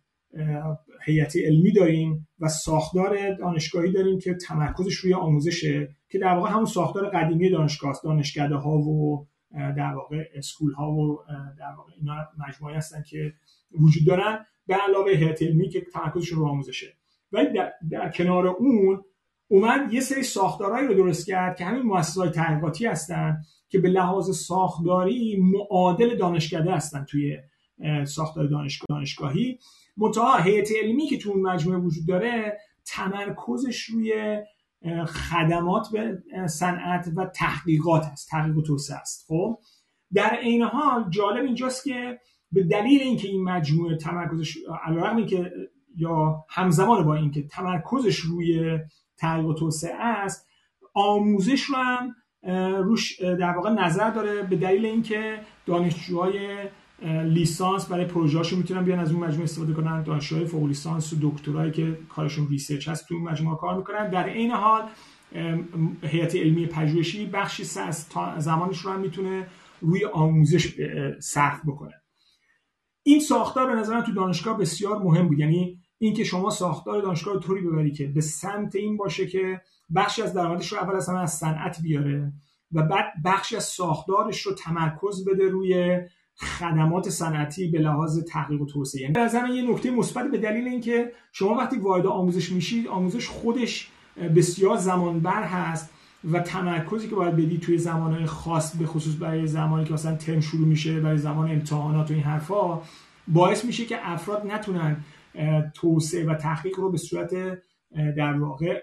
[1.04, 6.64] هیئت علمی داریم و ساختار دانشگاهی داریم که تمرکزش روی آموزشه که در واقع همون
[6.64, 8.04] ساختار قدیمی دانشگاه است
[8.36, 11.18] ها و در واقع اسکول ها و
[11.58, 13.34] در واقع اینا مجموعه هستن که
[13.80, 16.96] وجود دارن به علاوه هیئت علمی که تمرکزشون رو آموزشه.
[17.32, 19.04] ولی در, در, کنار اون
[19.48, 23.36] اومد یه سری ساختارهایی رو درست کرد که همین مؤسسات تحقیقاتی هستن
[23.68, 27.38] که به لحاظ ساختاری معادل دانشکده هستن توی
[28.04, 29.58] ساختار دانشگاه دانشگاهی.
[29.96, 34.42] متها هیئت علمی که تو اون مجموعه وجود داره تمرکزش روی
[35.06, 39.24] خدمات به صنعت و تحقیقات است تحقیق و توسعه است.
[39.28, 39.58] خب؟
[40.14, 42.20] در عین حال جالب اینجاست که
[42.52, 45.52] به دلیل اینکه این مجموعه تمرکزش علیرغم اینکه
[45.96, 48.78] یا همزمان با اینکه تمرکزش روی
[49.18, 50.48] تحقیق و توسعه است
[50.94, 52.14] آموزش رو هم
[52.82, 56.68] روش در واقع نظر داره به دلیل اینکه دانشجوهای
[57.04, 60.02] لیسانس برای پروژه‌هاشون می‌تونن بیان از اون مجموعه استفاده کنن.
[60.02, 64.10] دانشجوهای فوق لیسانس و دکترایی که کارشون ریسرچ هست تو مجموعه کار می‌کنن.
[64.10, 64.82] در این حال
[66.02, 68.06] هیئت علمی پژوهشی بخشی از
[68.38, 69.46] زمانش رو هم می‌تونه
[69.80, 70.74] روی آموزش
[71.20, 71.94] صرف بکنه.
[73.02, 75.38] این ساختار به نظر تو دانشگاه بسیار مهم بود.
[75.38, 79.60] یعنی اینکه شما ساختار دانشگاه رو طوری ببری که به سمت این باشه که
[79.94, 82.32] بخشی از درآمدش رو اول از همه از صنعت بیاره
[82.72, 86.00] و بعد بخشی از ساختارش رو تمرکز بده روی
[86.36, 89.02] خدمات صنعتی به لحاظ تحقیق و توسعه.
[89.02, 93.90] یعنی در یه نکته مثبت به دلیل اینکه شما وقتی وارد آموزش میشید آموزش خودش
[94.36, 95.90] بسیار زمانبر هست
[96.32, 100.40] و تمرکزی که باید بدی توی زمانهای خاص به خصوص برای زمانی که مثلا ترم
[100.40, 102.82] شروع میشه برای زمان امتحانات و این حرفا
[103.28, 104.96] باعث میشه که افراد نتونن
[105.74, 107.34] توسعه و تحقیق رو به صورت
[108.16, 108.80] در واقع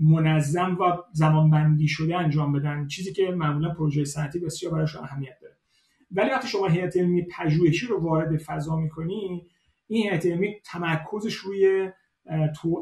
[0.00, 2.86] منظم و زمانبندی شده انجام بدن.
[2.86, 5.59] چیزی که معمولا پروژه صنعتی بسیار براش اهمیت داره.
[6.10, 9.14] ولی وقتی شما هیئت علمی پژوهشی رو وارد فضا می‌کنی
[9.86, 11.90] این هیئت علمی تمرکزش روی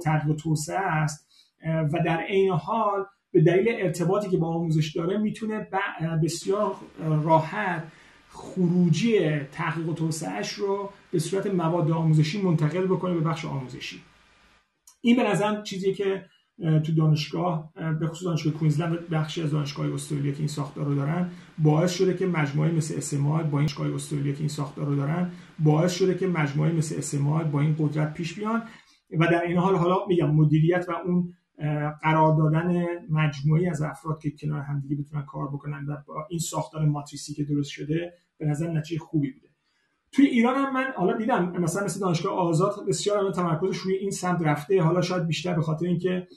[0.04, 1.28] تحقیق و توسعه است.
[1.66, 5.68] و در عین حال به دلیل ارتباطی که با آموزش داره می‌تونه
[6.24, 6.76] بسیار
[7.22, 7.82] راحت
[8.28, 14.02] خروجی تحقیق و توسعهش رو به صورت مواد آموزشی منتقل بکنه به بخش آموزشی.
[15.00, 16.24] این به نظرم چیزی که
[16.58, 21.30] تو دانشگاه به خصوص دانشگاه کوینزلند بخشی از دانشگاه استرالیا که این ساختار رو دارن
[21.58, 25.30] باعث شده که مجموعه مثل اسمای با این دانشگاه استرالیا که این ساختار رو دارن
[25.58, 28.62] باعث شده که مجموعه مثل اسمای با این قدرت پیش بیان
[29.18, 31.32] و در این حال حالا میگم مدیریت و اون
[32.02, 36.84] قرار دادن مجموعی از افراد که کنار همدیگه بتونن کار بکنن و با این ساختار
[36.84, 39.48] ماتریسی که درست شده به نظر نتیجه خوبی بوده.
[40.12, 44.10] توی ایران هم من حالا دیدم مثلا مثل دانشگاه آزاد بسیار الان تمرکزش روی این
[44.10, 46.28] سمت رفته حالا شاید بیشتر به خاطر اینکه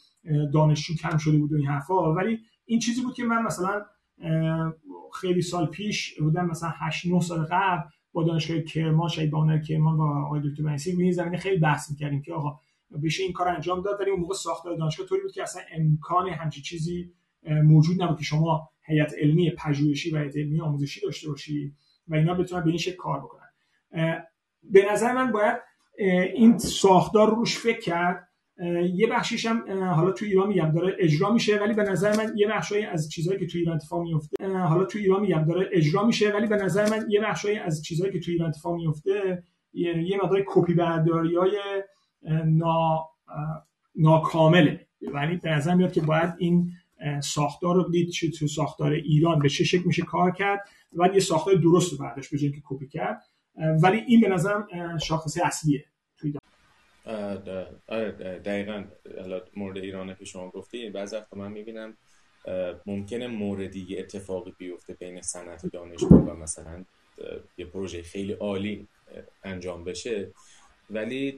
[0.53, 2.13] دانشجو کم شده بود و این حرفا.
[2.13, 3.86] ولی این چیزی بود که من مثلا
[5.13, 7.81] خیلی سال پیش بودم مثلا 8 9 سال قبل
[8.13, 12.21] با دانشگاه کرمان شاید با کرمان و آقای دکتر بنسی روی این خیلی بحث می‌کردیم
[12.21, 12.60] که آقا
[13.03, 14.01] بشه این کار انجام داد.
[14.01, 17.13] ولی اون موقع ساختار دانشگاه طوری بود که اصلا امکان همچین چیزی
[17.63, 21.73] موجود نبود که شما هیئت علمی پژوهشی و هیئت علمی آموزشی داشته باشی
[22.07, 23.49] و اینا بتونن به این شکل کار بکنن.
[24.63, 25.57] به نظر من باید
[26.36, 28.27] این ساختار روش فکر کرد
[28.93, 32.47] یه بخشیش هم حالا تو ایران میگم داره اجرا میشه ولی به نظر من یه
[32.47, 36.31] بخشی از چیزهایی که تو ایران اتفاق میفته حالا تو ایران میگم داره اجرا میشه
[36.33, 40.43] ولی به نظر من یه بخشی از چیزهایی که تو ایران اتفاق میفته یه مقدار
[40.47, 41.57] کپی برداری های
[42.45, 43.09] نا
[43.95, 44.87] ناکامله.
[45.01, 46.71] یعنی به نظر میاد که باید این
[47.23, 50.59] ساختار رو دید چه تو ساختار ایران به چه شکل میشه کار کرد
[50.93, 53.23] و یه ساختار درست رو برداشت به که کپی کرد.
[53.83, 55.85] ولی این به نظرم شاخصه اصلیه.
[58.45, 58.83] دقیقا
[59.55, 61.97] مورد ایرانه که شما گفتی بعضی وقتا من می‌بینم
[62.85, 66.85] ممکنه موردی اتفاقی بیفته بین صنعت دانشگاه و مثلا
[67.57, 68.87] یه پروژه خیلی عالی
[69.43, 70.31] انجام بشه.
[70.89, 71.35] ولی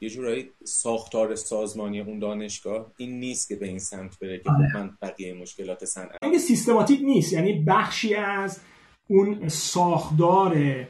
[0.00, 4.76] یه جورایی ساختار سازمانی اون دانشگاه این نیست که به این سمت بره که خب
[4.76, 6.18] من بقیه مشکلات صنعت.
[6.22, 7.32] این سیستماتیک نیست.
[7.32, 8.60] یعنی بخشی از
[9.08, 10.86] اون ساختار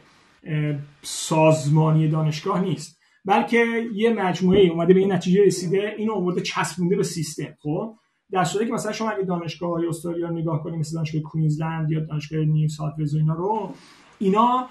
[1.02, 2.99] سازمانی دانشگاه نیست.
[3.24, 7.94] بلکه یه مجموعه اومده به این نتیجه رسیده اینو آورده چسبونده به سیستم خب؟
[8.32, 12.00] در صورتی که مثلا شما اگه دانشگاه های استرالیا نگاه کنید مثل دانشگاه کوینزلند یا
[12.00, 13.74] دانشگاه نیو ساوت و اینا رو
[14.18, 14.68] اینا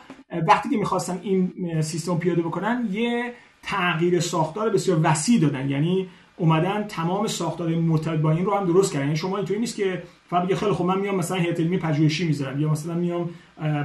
[0.48, 3.34] وقتی که می‌خواستن این سیستم پیاده بکنن یه
[3.64, 5.70] تغییر ساختار بسیار وسیع دادن.
[5.70, 6.08] یعنی
[6.38, 9.06] اومدن تمام ساختار مرتبط با این رو هم درست کردن.
[9.06, 12.60] یعنی شما اینطوری نیست که فقط خیلی خب من میام مثلا هیئت علمی پژوهشی می‌ذارم
[12.60, 13.30] یا مثلا میام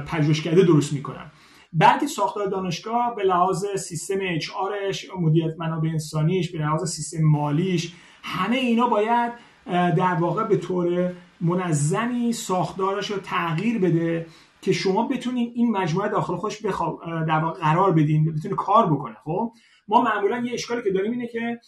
[0.07, 1.31] پژوهشکده درست می‌کنم.
[1.77, 7.93] بلکه ساختار دانشگاه به لحاظ سیستم اچ آرش مدیریت منابع انسانیش به لحاظ سیستم مالیش
[8.23, 9.33] همه اینا باید
[9.97, 14.25] در واقع به طور منظمی ساختارش رو تغییر بده
[14.61, 16.91] که شما بتونین این مجموعه داخل خودش بخوا...
[17.61, 19.51] قرار بدین بتونه کار بکنه خب؟
[19.87, 21.59] ما معمولا یه اشکالی که داریم اینه که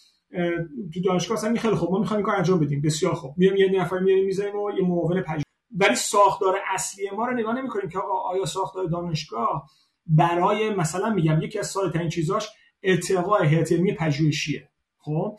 [0.94, 3.34] تو دانشگاه اصلا خیلی خوب ما می‌خوایم کار انجام بدیم بسیار خوب.
[3.36, 5.42] میام یه نفر میاریم می‌ذاریم و یه معاون پژوهش
[5.76, 9.70] ولی ساختار اصلی ما رو نگاه نمی‌کنیم که آقا آیا ساختار دانشگاه
[10.08, 12.48] برای مثلا میگم یکی از ساده ترین چیزاش
[12.82, 14.68] ارتقاء هیئت علمی پژوهشیه.
[14.98, 15.38] خب؟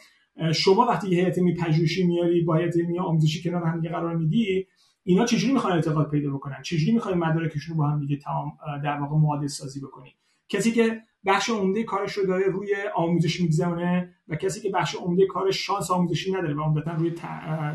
[0.56, 4.68] شما وقتی یه هیئت علمی پژوهشی میاری با هیئت علمی آموزشی کنار هم قرار میدی
[5.04, 9.00] اینا چجوری می‌خوان ارتباط پیدا بکنن؟ چجوری می‌خوان مدارکشون رو با هم دیگه تمام در
[9.00, 10.16] واقع معادل سازی بکنی؟
[10.50, 15.26] کسی که بخش عمده کارش رو داره روی آموزش میگذرونه و کسی که بخش عمده
[15.26, 17.12] کارش شانس آموزشی نداره و عمدتا روی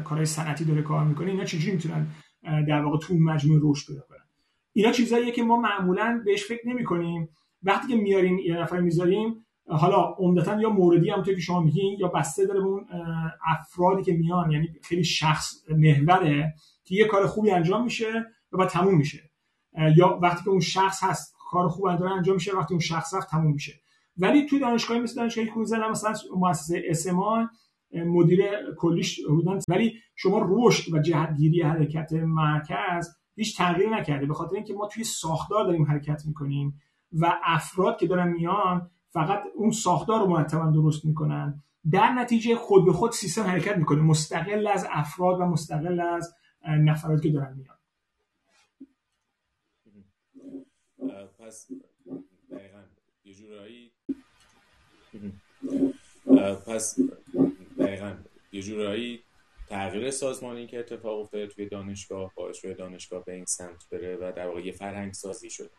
[0.04, 2.07] کارهای صنعتی داره کار می‌کنه اینا چجوری می‌تونن
[2.68, 4.02] در واقع تو مجموعه رشد پیدا
[4.76, 7.28] اینا چیزاییه که ما معمولا بهش فکر نمی کنیم
[7.62, 12.08] وقتی که میاریم یه نفر می‌ذاریم حالا عمدتا یا موردی هم که شما میگین یا
[12.08, 12.87] بسته داره اون
[13.46, 18.68] افرادی که میان یعنی خیلی شخص محوره که یه کار خوبی انجام میشه و بعد
[18.68, 19.30] تموم میشه.
[19.96, 23.52] یا وقتی که اون شخص هست کار خوب انجام میشه وقتی اون شخص رفت تموم
[23.52, 23.72] میشه.
[24.16, 27.48] ولی توی دانشگاهی مثل دانشگاه کوزن مثلا مؤسسه اسما
[27.92, 28.42] مدیر
[28.76, 34.27] کلیش بودن ولی شما رشد و جهتگیری حرکت مرکز هیچ تغییر نکرده.
[34.27, 36.81] به خاطر اینکه ما توی ساختار داریم حرکت می‌کنیم
[37.12, 41.62] و افراد که دارن میان فقط اون ساختار رو مرتبا درست می‌کنن.
[41.90, 44.03] در نتیجه خود به خود سیستم حرکت می‌کنه.
[44.03, 46.35] مستقل از افراد و مستقل از
[46.68, 47.77] نفرات که دارن میان.
[51.38, 51.70] پس
[52.51, 52.83] دقیقا
[53.25, 53.90] یه جورایی.
[56.66, 56.99] پس
[57.79, 58.14] دقیقا
[58.53, 59.23] یه جورایی
[59.74, 64.32] تغییر سازمانی که اتفاق افتاده توی دانشگاه باعث شده دانشگاه به این سمت بره و
[64.37, 65.70] در واقع یه فرهنگ سازی شده.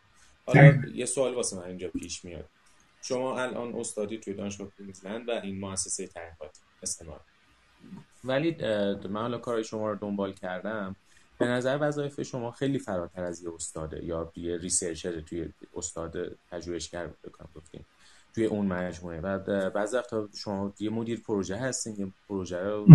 [0.46, 2.48] حالا یه سوال واسه من اینجا پیش میاد.
[3.02, 7.20] شما الان استادی توی دانشگاه کوینزلند و این مؤسسه تحقیقات استعمال
[8.24, 8.56] ولی
[9.08, 10.96] من حالا کارهای شما رو دنبال کردم.
[11.38, 17.06] به نظر وظایف شما خیلی فراتر از یه استاده یا یه ریسرچر توی استاد پژوهشگر
[17.06, 17.84] بکنم گفتیم.
[18.36, 19.20] توی اون مجموعه.
[19.20, 19.38] و
[19.70, 22.86] بعضی وقتا شما یه مدیر پروژه هستین یه پروژه رو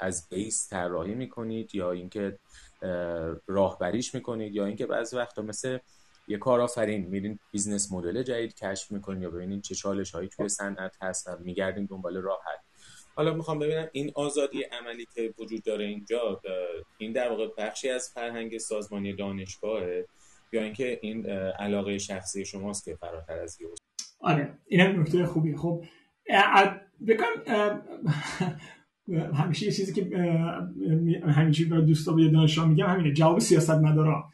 [0.00, 2.38] از بیس طراحی می‌کنید یا اینکه
[3.46, 5.78] راهبریش می‌کنید یا اینکه بعضی وقتا مثل
[6.28, 10.96] یه کارآفرین میرین business model جدید کشف می‌کنین یا ببینین چه چالش هایی توی صنعت
[11.02, 12.58] هست و میگردین دنبال راه حل.
[13.14, 16.40] حالا می‌خوام ببینم این آزادی عملی که وجود داره اینجا
[16.98, 20.06] این در واقع بخشی از فرهنگ سازمانی دانشگاهه
[20.52, 23.68] یا اینکه این علاقه شخصی شماست که فراتر از یه
[24.20, 25.84] آره این هم نکته خوبیه خب
[27.08, 27.82] بکنم
[29.40, 30.16] همیشه یه چیزی که
[31.28, 34.24] همیشه به دوستا به دانشجو میگم همینه جواب سیاست مدارا.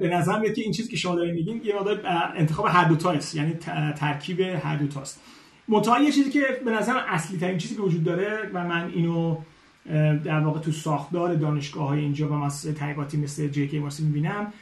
[0.00, 2.00] به نظر میاد که این چیزی که شما دارین میگین یه مقدار
[2.36, 3.54] انتخاب هر دو تاست یعنی
[3.96, 5.20] ترکیب هر دو تاست.
[5.68, 9.36] منتها یه چیزی که به نظر اصلی ترین چیزی که وجود داره و من اینو
[10.24, 14.52] در واقع تو ساختار دانشگاه های اینجا و مؤسسه تحقیقاتی مثل جی کی مارسی می‌بینم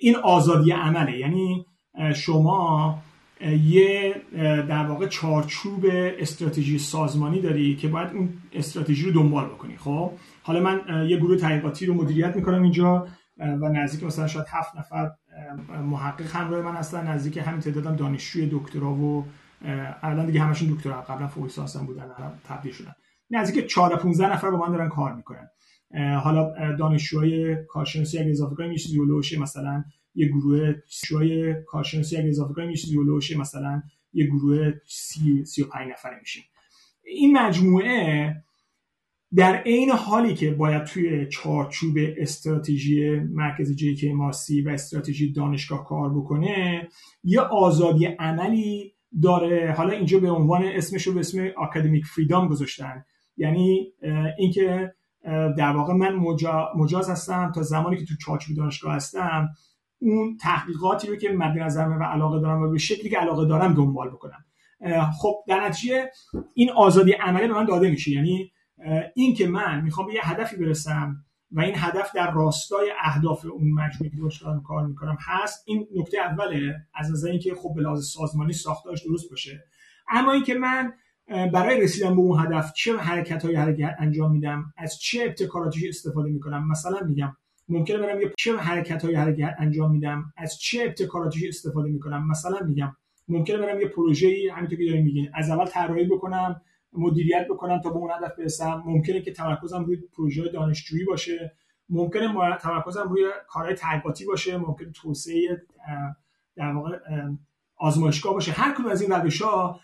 [0.00, 1.18] این آزادی عمله.
[1.18, 1.66] یعنی
[2.14, 2.98] شما
[3.40, 4.14] یه
[4.68, 10.60] در واقع چارچوب استراتژی سازمانی داری که باید اون استراتژی رو دنبال بکنی خب؟ حالا
[10.60, 13.06] من یه گروه تحقیقاتی رو مدیریت می‌کنم اینجا
[13.38, 15.10] و نزدیک مثلا شاید هفت نفر
[15.82, 19.26] محقق همراه من هستن نزدیک همین تعدادم دانشجوی دکترا و
[20.02, 22.92] الان دیگه همشون دکترا قبلا فوق لیسانس بودن الان تبدیل شدن.
[23.30, 25.48] نزدیک 14 15 نفر با من دارن کار می‌کنن.
[26.16, 32.70] حالا دانشجوهای کارشناسی اگه اضافه کنیم یه مثلا یه گروه شوی کارشناسی اگه اضافه کنیم
[32.70, 36.44] یه مثلا یه گروه 30 35 نفره میشیم.
[37.04, 38.36] این مجموعه
[39.36, 46.14] در عین حالی که باید توی چارچوب استراتژی مرکز جی ماسی و استراتژی دانشگاه کار
[46.14, 46.88] بکنه
[47.24, 49.74] یه آزادی عملی داره.
[49.76, 53.04] حالا اینجا به عنوان اسمش رو به اسم اکادمیک فریدام گذاشتن.
[53.36, 53.92] یعنی
[54.38, 54.94] اینکه
[55.58, 56.14] در واقع من
[56.76, 59.48] مجاز هستم تا زمانی که تو چارچوب دانشگاه هستم
[60.00, 63.74] اون تحقیقاتی رو که مد نظرمه و علاقه دارم و به شکلی که علاقه دارم
[63.74, 64.44] دنبال بکنم.
[65.18, 66.10] خب در نتیجه
[66.54, 68.10] این آزادی عملی به من داده میشه.
[68.10, 68.52] یعنی
[69.14, 71.16] این که من می‌خوام به یه هدفی برسم
[71.52, 76.18] و این هدف در راستای اهداف اون مجموعه که دارم کار می‌کنم هست این نکته
[76.18, 79.64] اوله از نظر اینکه خب به لحاظ سازمانی ساختارش درست باشه.
[80.10, 80.92] اما اینکه من
[81.52, 83.56] برای رسیدن به اون هدف چه حرکت های
[83.98, 87.36] انجام میدم از چه ابتکاراتی استفاده می‌کنم مثلا میگم
[87.70, 92.28] ممکنه برم یه چه حرکت های حرکت انجام میدم از چه ابتکاراتی استفاده می‌کنم.
[92.28, 92.96] مثلا میگم
[93.28, 97.90] ممکنه برم یه پروژه همینطور که داریم میگین از اول طراحی بکنم مدیریت بکنم تا
[97.90, 98.82] به اون هدف برسم.
[98.86, 101.52] ممکنه که تمرکزم روی پروژه دانشجویی باشه.
[101.88, 104.56] ممکنه تمرکزم روی کارهای تحقیقاتی باشه.
[104.56, 105.62] ممکن توسعه
[106.56, 106.98] در واقع
[107.76, 108.52] آزمایشگاه باشه.
[108.52, 109.80] هر کدوم از این روش ها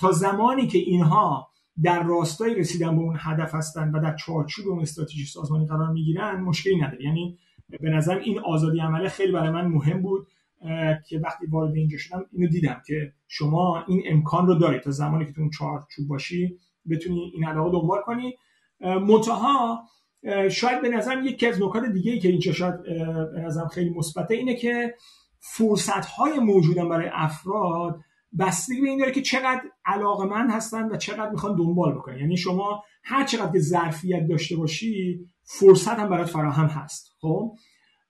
[0.00, 1.49] تا زمانی که اینها
[1.82, 6.40] در راستای رسیدن به اون هدف هستن و در چارچوب اون استراتژی سازمانی قرار می‌گیرن
[6.40, 7.04] مشکلی نداره.
[7.04, 7.38] یعنی
[7.80, 10.26] به نظر این آزادی عمله خیلی برای من مهم بود
[11.08, 15.26] که وقتی وارد اینجا شدم اینو دیدم که شما این امکان رو دارید تا زمانی
[15.26, 16.58] که تو اون چارچوب باشی
[16.90, 18.34] بتونی این علاقه دنبال کنی.
[18.80, 19.80] منتها
[20.50, 22.82] شاید به نظرم یکی از نکات دیگه ای که اینجا شاید
[23.34, 24.94] به نظرم خیلی مثبته اینه که
[25.40, 28.00] فرصت های موجودن برای افراد
[28.38, 32.18] بستگی به این داره که چقدر علاقه من هستن و چقدر می‌خوان دنبال بکنن.
[32.18, 37.16] یعنی شما هر چقدر که ظرفیت داشته باشی فرصت هم برات فراهم هست.
[37.20, 37.54] خب؟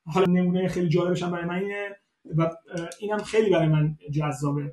[0.05, 1.97] حالا نمونه خیلی جالبش هم برای من اینه
[2.37, 2.51] و
[3.01, 4.73] اینم خیلی برای من جذابه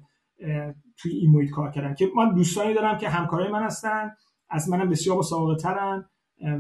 [0.98, 4.12] توی این محیط کار کردن که من دوستانی دارم که همکارای من هستن
[4.50, 6.06] از منم بسیار با سابقه ترن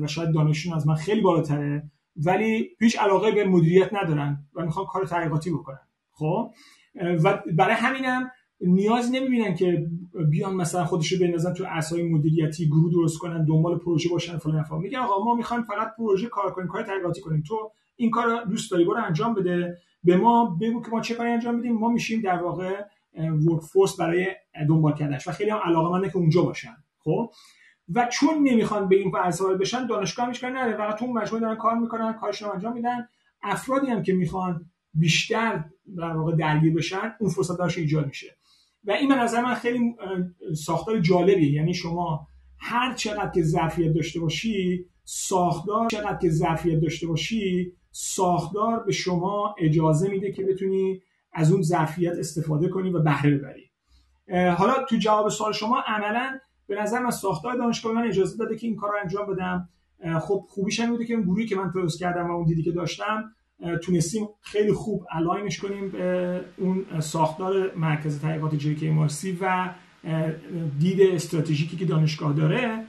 [0.01, 1.91] و شاید دانششون از من خیلی بالاتره
[2.25, 5.87] ولی هیچ علاقه به مدیریت ندارن و می‌خوان کار تحقیقاتی بکنن.
[6.11, 6.51] خب؟
[7.23, 8.31] و برای همینم
[8.61, 9.87] نیاز نمی‌بینن که
[10.29, 14.77] بیان مثلا خودشو بندازن تو اسای مدیریتی گروه درست کنن دنبال پروژه باشن فلان افا
[14.77, 17.43] میگن آقا ما می‌خوایم فقط پروژه کار کنیم کار تحقیقاتی کنیم.
[17.47, 19.77] تو این کار دوست داری برو انجام بده.
[20.03, 22.81] به ما بگو که ما چه کاری انجام میدیم ما میشیم در واقع
[23.17, 24.27] ورک فورس برای
[24.69, 25.27] دنبال کردنش.
[25.27, 26.75] و خیلی هم علاقه که اونجا باشن.
[26.99, 27.31] خب؟
[27.95, 31.75] و چون نمی‌خوان به این فلسفه بشن دانشگاه میشن نره فقط تو مجموعه دارن کار
[31.75, 33.07] می‌کنن کارشون انجام میدن.
[33.43, 35.63] افرادی هم که می‌خوان بیشتر
[35.97, 38.37] در واقع درگیر بشن اون فرصت ایجاد میشه.
[38.83, 39.95] و این به نظر من خیلی
[40.55, 41.51] ساختار جالبیه.
[41.51, 42.27] یعنی شما
[42.59, 49.55] هر چقدر که ظرفیت داشته باشی ساختار چقدر که ظرفیت داشته باشی ساختار به شما
[49.59, 51.01] اجازه میده که بتونی
[51.33, 53.69] از اون ظرفیت استفاده کنی و بهره ببری.
[54.51, 58.67] حالا تو جواب سوال شما عملا به نظر من ساختار دانشگاه من اجازه داده که
[58.67, 59.69] این کار رو انجام بدم.
[60.19, 62.71] خب خوبیش هم بوده که اون گروهی که من درست کردم و اون دیدی که
[62.71, 63.33] داشتم
[63.83, 69.73] تونستیم خیلی خوب الاینش کنیم به اون ساختار مرکز تحقیقات جی مارسی و
[70.79, 72.85] دید استراتژیکی که دانشگاه داره.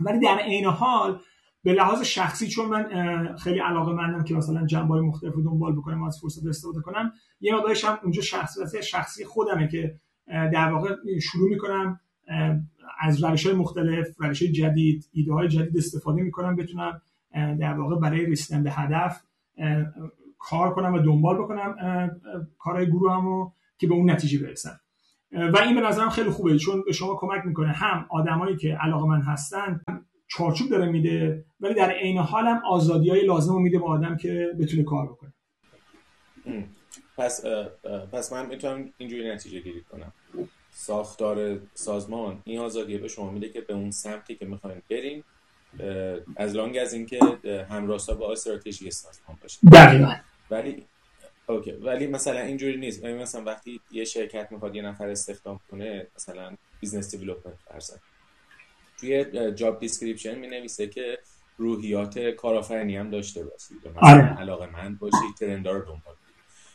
[0.00, 1.20] ولی در عین حال
[1.64, 6.02] به لحاظ شخصی چون من خیلی علاقه مندم که مثلا جنبه مختلف رو دنبال بکنم
[6.02, 9.94] و از فرصت استفاده کنم یه مقدارش هم اونجا شخصیت شخصی خودمه که
[10.26, 12.00] در واقع شروع می‌کنم
[13.00, 17.02] از روش های مختلف روش جدید ایده های جدید استفاده می‌کنم بتونم
[17.34, 19.22] در واقع برای رسیدن به هدف
[20.38, 21.76] کار کنم و دنبال بکنم
[22.58, 24.80] کارهای گروهمو که به اون نتیجه برسم
[25.32, 26.58] و این به نظرم خیلی خوبه.
[26.58, 27.68] چون به شما کمک می‌کنه.
[27.68, 29.80] هم آدمایی که علاقه من هستن
[30.28, 34.16] چارچوب داره میده ولی در عین حال هم آزادی های لازم رو میده به آدم
[34.16, 35.32] که بتونه کار بکنه.
[37.16, 37.44] پس
[38.12, 40.12] پس من می‌تونم اینجوری نتیجه گیری کنم.
[40.70, 45.24] ساختار سازمان این آزادی به شما میده که به اون سمتی که می‌خواین بریم
[46.36, 47.18] as long as اینکه
[47.70, 49.58] همراستا با استراتژی سازمان باشه.
[49.72, 50.14] دقیقا.
[50.50, 50.86] ولی
[51.46, 51.72] okay.
[51.72, 53.02] ولی مثلا اینجوری نیست.
[53.02, 57.94] یعنی مثلا وقتی یه شرکت می‌خواد یه نفر استخدام کنه مثلا business development فرضاً.
[59.00, 61.18] توی job description می نویسه که
[61.58, 64.38] روحیات کارآفرینی هم داشته باشید مثلا آره.
[64.38, 66.14] علاقه‌مند باشید trend ا رو دنبال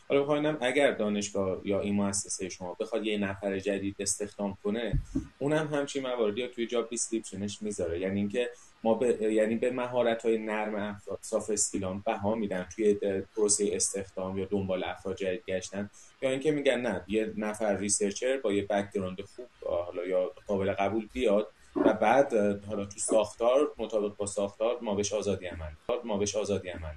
[0.08, 4.98] حالا بخواینم اگر دانشگاه یا این مؤسسه شما بخواد یه نفر جدید استخدام کنه
[5.38, 8.00] اونم همچین مواردی ها توی job description ش می‌ذاره.
[8.00, 8.50] یعنی اینکه
[8.84, 12.94] ما به یعنی به مهارت های نرم افراد soft skill ان بها میدن توی
[13.36, 15.90] پروسه استخدام یا دنبال افراد جدید گشتن.
[16.22, 21.08] یا اینکه میگن نه یه نفر researcher با یه background خوب حالا یا قابل قبول
[21.12, 25.70] بیاد و بعد حالا تو ساختار مطابق با ساختار ما بهش آزادی عمل
[26.04, 26.94] ما بهش آزادی عمل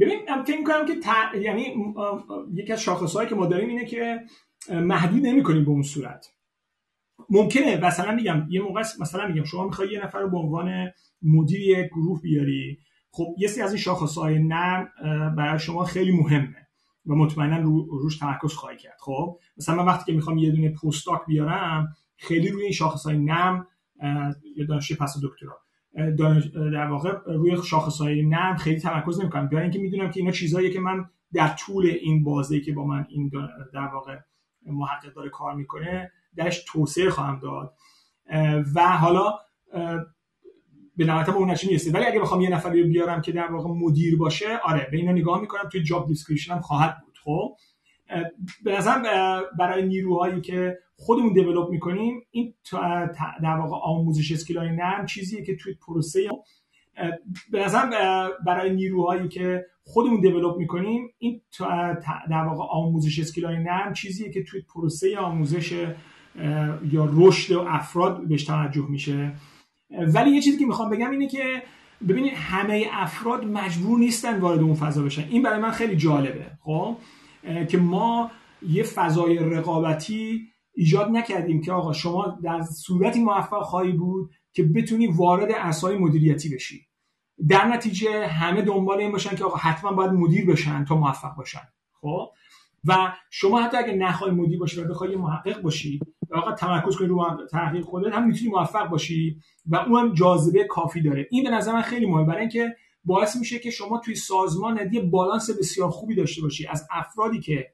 [0.00, 0.94] ببین من فکر می‌کنم که
[1.38, 1.94] یعنی
[2.54, 4.20] یکی از شاخصهایی که ما داریم اینه که
[4.70, 6.33] محدود نمی‌کنیم به اون صورت.
[7.30, 10.90] ممکنه مثلا میگم یه موقع مثلا میگم شما می‌خوای یه نفر رو به عنوان
[11.22, 12.78] مدیر یک گروه بیاری.
[13.10, 14.88] خب یه سری از این شاخصهای نرم
[15.36, 16.66] برای شما خیلی مهمه
[17.06, 18.96] و مطمئنا رو روش تمرکز خواهی کرد.
[19.00, 23.18] خب مثلا من وقتی که می‌خوام یه دونه پستاک بیارم خیلی روی این شاخص های
[23.18, 23.66] نم
[24.56, 25.60] یا دانشجوی پس دکترا.
[26.54, 29.48] در واقع روی شاخص های نرم خیلی تمرکز نمی‌کنم.
[29.48, 33.06] برای اینکه می‌دونم که اینا چیزهایی که من در طول این بازی که با من
[33.08, 33.30] این
[33.72, 34.18] در واقع
[34.66, 37.74] محقق داره کار می‌کنه درش توسعه خواهم داد.
[38.74, 39.38] و حالا
[40.96, 43.68] به نهایت به اون می‌رسه ولی اگه بخوام یه نفری رو بیارم که در واقع
[43.68, 47.18] مدیر باشه آره به اینا نگاه می‌کنم توی job description هم خواهد بود.
[47.24, 47.56] خب؟
[48.64, 49.02] به نظرم
[49.58, 52.54] برای نیروهایی که خودمون develop می‌کنیم این
[53.42, 56.28] در واقع آموزش skill ای نرم چیزیه که توی پروسه
[57.50, 57.90] به نظرم
[58.46, 61.40] برای نیروهایی که خودمون develop می‌کنیم این
[62.30, 65.86] در واقع آموزش skill ای نرم چیزیه که توی پروسه آموزش
[66.92, 69.32] یا رشد افراد بهش توجه میشه.
[70.14, 71.62] ولی یه چیزی که می‌خوام بگم اینه که
[72.08, 75.28] ببینید همه افراد مجبور نیستن وارد اون فضا بشن.
[75.30, 76.46] این برای من خیلی جالبه.
[76.60, 76.96] خب؟
[77.68, 78.30] که ما
[78.62, 85.06] یه فضای رقابتی ایجاد نکردیم که آقا شما در صورتی موفق خواهی بود که بتونی
[85.06, 86.86] وارد اسای مدیریتی بشی.
[87.48, 91.68] در نتیجه همه دنبال این باشن که آقا حتما باید مدیر بشن تا موفق باشن.
[92.00, 92.30] خب؟
[92.84, 96.00] و شما حتی اگه نخوای مدیر باشی و بخوای محقق باشی
[96.30, 100.64] و آقا تمرکز کنی رو تحقیق خودت هم می‌تونی موفق باشی و اون هم جاذبه
[100.64, 101.26] کافی داره.
[101.30, 102.26] این به نظر من خیلی مهمه.
[102.26, 106.66] برای اینکه باعث میشه که شما توی سازمان یه بالانس بسیار خوبی داشته باشی.
[106.66, 107.72] از افرادی که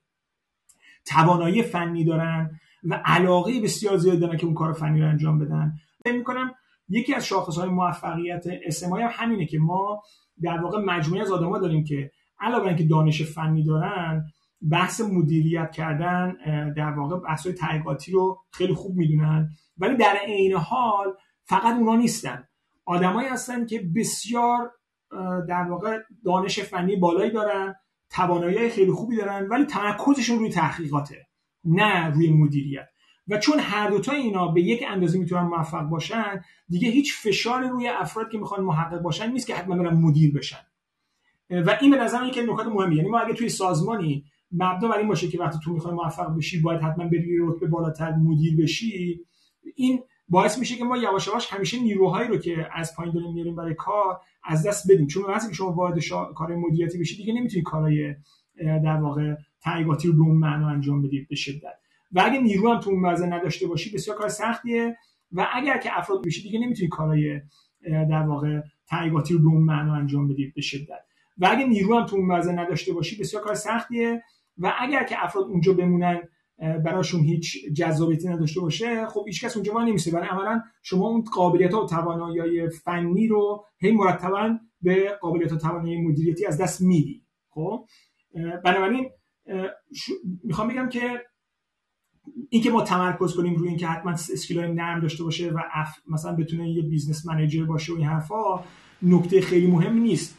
[1.06, 5.72] توانایی فنی دارن و علاقه بسیار زیاد دارن که اون کار فنی رو انجام بدن.
[6.04, 6.54] فکر می‌کنم
[6.88, 10.02] یکی از شاخص های موفقیت اسمای هم همینه که ما
[10.42, 14.24] در واقع مجموعه از آدما داریم که علاوه اینکه دانش فنی دارن
[14.70, 16.36] بحث مدیریت کردن
[16.76, 19.50] در واقع بحث تحقیقاتی رو خیلی خوب می‌دونن.
[19.78, 22.44] ولی در عین حال فقط اونا نیستن.
[22.84, 24.72] آدمایی هستن که بسیار
[25.48, 27.74] در واقع دانش فنی بالایی دارن
[28.10, 31.26] توانایی خیلی خوبی دارن ولی تمرکزشون روی تحقیقاته
[31.64, 32.88] نه روی مدیریت.
[33.28, 37.88] و چون هر دوتا اینا به یک اندازه می‌تونن موفق باشن دیگه هیچ فشار روی
[37.88, 40.66] افراد که می‌خوان محقق باشن نیست که حتما برن مدیر بشن.
[41.50, 45.08] و این به نظر که نکات مهمی یعنی ما اگه توی سازمانی مبدا بر این
[45.08, 49.20] باشه که وقتی تو می‌خوای موفق بشی باید حتما بری رتبه بالاتر مدیر بشی.
[49.74, 53.56] این باعث میشه که ما یواش یواش همیشه نیروهایی رو که از پایین داریم میاریم
[53.56, 55.06] برای کار از دست بدیم.
[55.06, 55.98] چون وقتی که شما وارد
[56.36, 58.14] کار مدیریتی بشی دیگه نمی‌تونی کارهای
[58.60, 61.74] در واقع تحقیقاتی رو به اون معنا انجام بدید به شدت.
[62.12, 64.96] و اگه نیرو هم تو اون وضع نداشته باشی بسیار کار سختیه.
[65.32, 67.40] و اگر که افراد بشی دیگه نمی‌تونی کارهای
[67.90, 71.04] در واقع تحقیقاتی رو به اون معنا انجام بدید به شدت.
[71.38, 74.22] و اگه نیرو هم تو اون وضع نداشته باشی بسیار کار سختیه.
[74.60, 76.20] و اگر که افراد اونجا بمونن
[76.58, 81.24] براشون هیچ جذابیتی نداشته باشه خب هیچ کس اونجا ما نمیشه برای عملا شما اون
[81.34, 86.80] قابلیت ها و توانایی فنی رو هی مرتبا به قابلیت و توانایی مدیریتی از دست
[86.80, 87.22] میدی.
[87.50, 87.86] خب؟
[88.64, 89.10] بنابراین
[90.44, 91.20] می‌خوام بگم که
[92.50, 95.88] اینکه ما تمرکز کنیم روی اینکه حتما skill های نرم داشته باشه و اف...
[96.08, 98.64] مثلا بتونه یه business manager باشه و این حرفا
[99.02, 100.38] نکته خیلی مهم نیست.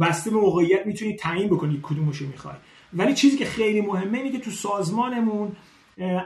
[0.00, 2.54] بسته به موقعیت می‌تونید تعیین بکنید کدومشو می‌خوای.
[2.92, 5.52] ولی چیزی که خیلی مهمه اینه که تو سازمانمون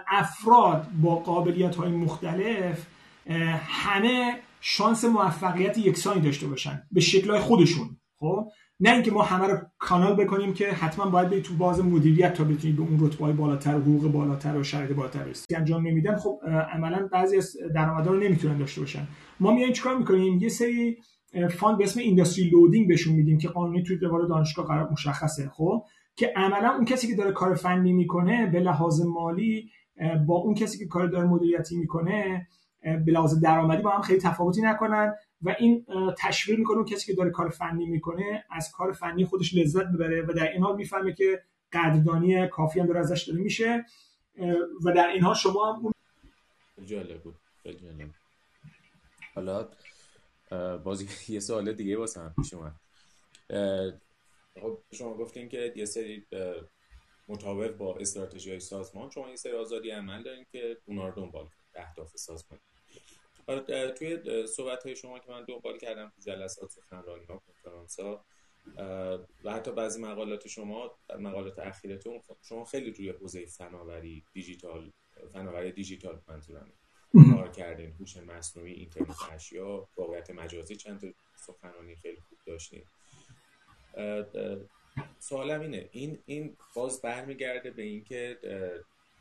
[0.08, 2.86] افراد با قابلیت های مختلف
[3.66, 8.48] همه شانس موفقیت یکسانی داشته باشن به شکلهای خودشون خب؟
[8.80, 12.44] نه اینکه ما همه رو کانال بکنیم که حتما باید برید تو باز مدیریت تا
[12.44, 16.40] بتونید به اون رتبه بالاتر و حقوق بالاتر و شرایط بالاتر برسید انجام نمیدن خب
[16.72, 19.08] عملا بعضی از درآمدها رو نمی‌تونن داشته باشن.
[19.40, 20.96] ما میایم چیکار می‌کنیم؟ یه سری
[21.50, 25.84] fund به اسم industry loading بهشون میدیم که قانونی توی روال دانشگاه قرار مشخصه خب؟
[26.16, 29.70] که عملا اون کسی که داره کار فنی می‌کنه به لحاظ مالی
[30.26, 32.48] با اون کسی که کار داره مدیریتی می‌کنه
[32.82, 35.86] به لحاظ درآمدی با هم خیلی تفاوتی نکنن و این
[36.18, 40.22] تشویق می‌کنه اون کسی که داره کار فنی می‌کنه از کار فنی خودش لذت ببره
[40.22, 43.84] و در این حال می‌فهمه که قدردانی کافی هم داره ازش داره میشه
[44.84, 45.92] و در این حال شما هم اون
[46.86, 47.34] جالب بود.
[49.34, 49.68] حالا
[50.84, 52.80] بازی یه سوال دیگه واسه هم پیش اومد.
[54.60, 56.26] خب شما گفتین که یه سری
[57.28, 61.48] مطابق با استراتژی های سازمان شما یه سری آزادی عمل دارین که اونا رو دنبال
[61.74, 62.60] اهداف سازمان
[63.98, 68.24] توی صحبت های شما که من دنبال کردم تو جلسات سخنرانی ها کنفرانس ها
[69.44, 74.92] و حتی بعضی مقالات شما مقالات اخیرتون شما خیلی روی حوزه فناوری دیجیتال
[75.32, 76.72] فناوری دیجیتال منظورم
[77.34, 81.06] کار کردین؟ هوش مصنوعی اینترنت اشیا واقعیت مجازی چند تا
[81.36, 82.82] سخنرانی خیلی خوب داشتین.
[85.18, 85.88] سوالم اینه.
[85.92, 88.38] این این باز برمیگرده به اینکه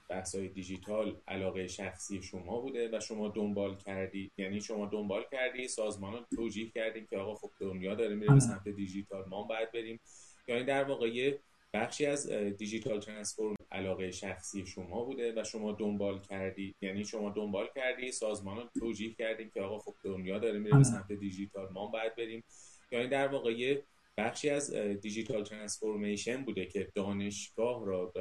[0.10, 4.32] بحث های دیجیتال علاقه شخصی شما بوده و شما دنبال کردی.
[4.38, 8.40] یعنی شما دنبال کردی سازمان رو توجیه کردیم که آقا خب دنیا داره میره به
[8.40, 10.00] سمت دیجیتال ما باید بریم.
[10.48, 11.40] یعنی در واقع یه
[11.74, 16.76] بخشی از دیجیتال ترانسفورم علاقه شخصی شما بوده و شما دنبال کردی.
[16.82, 20.84] یعنی شما دنبال کردی سازمان رو توجیه کردیم که آقا خب دنیا داره میره به
[20.84, 22.44] سمت دیجیتال ما باید بریم.
[22.92, 23.84] یعنی در واقع یه
[24.18, 28.12] بخشی از دیجیتال ترانسفورمیشن بوده که دانشگاه را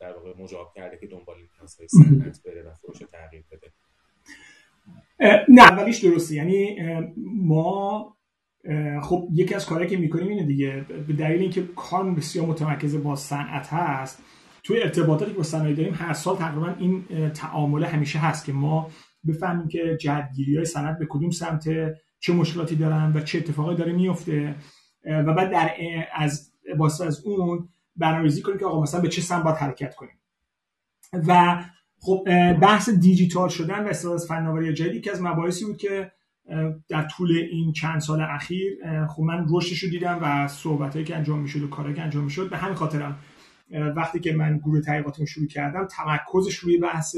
[0.00, 3.72] در واقع مجاب کرده که دنبال این مسائل صنعت بره و فروش تغییر بده.
[5.48, 6.34] نه اولیش درسته.
[6.34, 6.80] یعنی
[7.26, 8.17] ما
[9.02, 13.16] خب یکی از کارهایی که می‌کنیم اینه دیگه به دلیل اینکه کار بسیار متمرکز با
[13.16, 14.22] صنعت هست
[14.62, 17.04] توی ارتباطاتی که با صنایع داریم هر سال تقریبا این
[17.34, 18.90] تعامل همیشه هست که ما
[19.28, 21.68] بفهمیم که جهتگیری های صنعت به کدوم سمت
[22.20, 24.54] چه مشکلاتی دارن و چه اتفاقی داره میفته
[25.04, 25.70] و بعد در
[26.14, 30.18] از واسه از اون برنامه‌ریزی کنیم که آقا مثلا به چه سمت باید حرکت کنیم.
[31.12, 31.62] و
[32.00, 32.24] خب
[32.60, 36.12] بحث دیجیتال شدن و استفاده از فناوری جدید که از مباحثی بود که
[36.88, 41.40] در طول این چند سال اخیر خب من رشدش رو دیدم و صحبتهایی که انجام
[41.40, 43.18] می‌شد و کارهایی که انجام می‌شد به همین خاطرم.
[43.96, 47.16] وقتی که من گروه تحقیقاتم شروع کردم تمرکزش روی بحث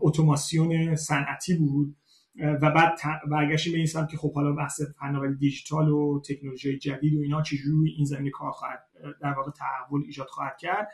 [0.00, 1.96] اتوماسیون صنعتی بود.
[2.36, 2.98] و بعد
[3.30, 7.42] برگشتیم به این سمت که خب حالا بحث فناوری دیجیتال و تکنولوژی جدید و اینا
[7.42, 8.80] چجوری این زمینه کار خواهد
[9.20, 10.88] در واقع تحول ایجاد خواهد کرد.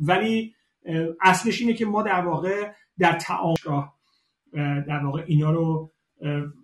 [0.00, 0.54] ولی
[1.20, 3.82] اصلش اینه که ما در واقع در تعامل
[4.88, 5.92] در واقع اینا رو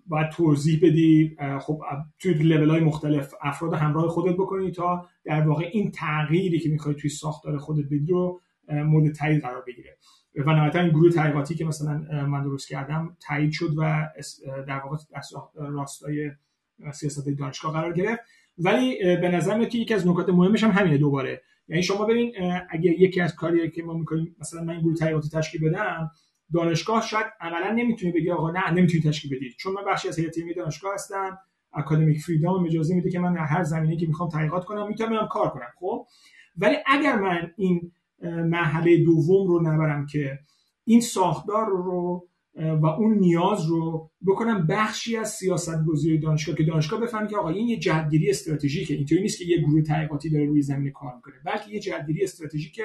[0.07, 1.37] باید توضیح بدی.
[1.61, 1.81] خب
[2.19, 6.95] توی لیول های مختلف افراد همراه خودت بکنی تا در واقع این تغییری که می‌خوای
[6.95, 9.97] توی ساختار خودت بدی رو مورد تایید قرار بگیره.
[10.47, 14.09] و نهایتا این گروه تحقیقاتی که مثلا من درست کردم تایید شد و
[14.67, 14.97] در واقع
[15.55, 16.31] راستای
[16.93, 18.21] سیاست دانشگاه قرار گرفت.
[18.59, 21.43] ولی به نظر که یکی از نکات مهمش هم همینه دوباره.
[21.69, 22.33] یعنی شما ببین
[22.71, 26.11] اگه یکی از کاری که ما می‌کنیم مثلا من این گروه تحقیقاتی تشکیل بدم
[26.55, 30.39] دانشگاه شاید عملا نمی‌تونه بگه آقا نه نمی‌تونی تشکیل بدید چون من بخشی از هیئت
[30.39, 31.39] علمی دانشگاه هستم
[31.73, 35.69] اکادمیک فریدام اجازه میده که من هر زمینه که می‌خوام تحقیقات کنم می‌تونم کار کنم
[35.81, 36.07] خب؟
[36.57, 37.93] ولی اگر من این
[38.23, 40.39] مرحله دوم رو نبرم که
[40.85, 47.01] این ساختار رو و اون نیاز رو بکنم بخشی از سیاست گذاری دانشگاه که دانشگاه
[47.01, 48.95] بفهمه که آقا این یه جهتگیری استراتژیکه.
[48.95, 52.85] اینطوری نیست که یه گروه تحقیقاتی داره روی زمین کار می‌کنه بلکه یه جهتگیری استراتژیکه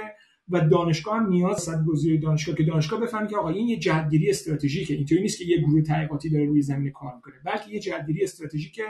[0.50, 4.30] و دانشگاه هم نیاز صد گذاری دانشگاه که دانشگاه بفهمه که آقا این یه جهتگیری
[4.30, 4.94] استراتژیکه.
[4.94, 8.84] اینطوری نیست که یه گروه تحقیقاتی داره روی زمین کار می‌کنه بلکه یه جهتگیری استراتژیکه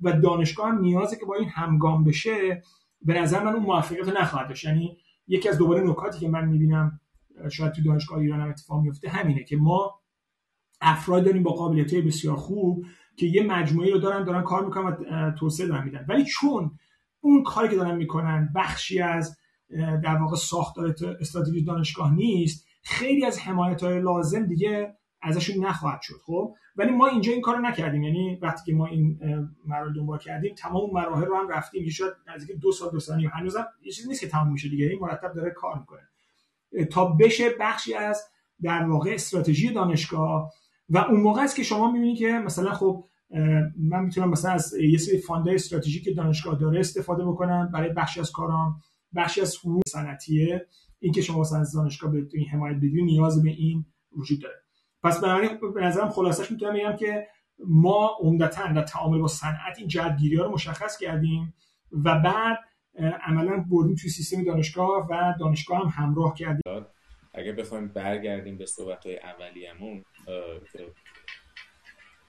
[0.00, 2.62] و دانشگاه هم نیازه که با این همگام بشه.
[3.02, 4.64] به نظر من اون موفقیت نخواهد داشت.
[4.64, 4.96] یعنی
[5.28, 7.00] یکی از دوباره نکاتی که من می‌بینم
[7.52, 10.00] شاید تو دانشگاه ایران هم اتفاق میفته همینه که ما
[10.80, 12.86] افراد داریم با قابلیت بسیار خوب
[13.16, 16.06] که یه مجموعه رو دارن دارن کار می‌کنن و توسعه دارن میدن.
[16.08, 16.70] ولی چون
[17.20, 19.36] اون کاری که دارن می‌کنن بخشی از
[19.78, 26.20] در واقع ساختار استراتژی دانشگاه نیست خیلی از حمایت های لازم دیگه ازشون نخواهد شد
[26.26, 28.02] خب؟ ولی ما اینجا این کارو نکردیم.
[28.02, 29.20] یعنی وقتی که ما این
[29.66, 33.24] مراحل دنبال کردیم تمام مراحل رو هم رفتیم یه شاید نزدیک دو سال دو سال
[33.24, 34.86] هنوزم یه چیزی نیست که تمام میشه دیگه.
[34.86, 36.00] این مرتب داره کار می‌کنه.
[36.90, 38.22] تا بشه بخشی از
[38.62, 40.52] در واقع استراتژی دانشگاه
[40.88, 43.04] و اون موقع است که شما می‌بینید که مثلا خب
[43.76, 48.32] من می‌تونم مثلا از یه سری فاندای استراتژیک دانشگاه داره استفاده بکنم برای بخشی از
[48.32, 48.80] کارام.
[49.16, 50.66] بخشی از حقوق صنعتیه.
[50.98, 53.84] این که شما مثلا از دانشگاه به این حمایت بدید نیاز به این
[54.16, 54.62] وجود داره.
[55.02, 57.26] پس بنابراین به نظرم خلاصش می‌تونم بگم که
[57.66, 61.54] ما عمدتا در تعامل با صنعت این جهتگیری ها رو مشخص کردیم
[61.92, 62.58] و بعد
[63.22, 66.86] عملا بردیم توی سیستم دانشگاه و دانشگاه هم همراه کردیم.
[67.34, 70.04] اگه بخوایم برگردیم به صحبت های اولیمون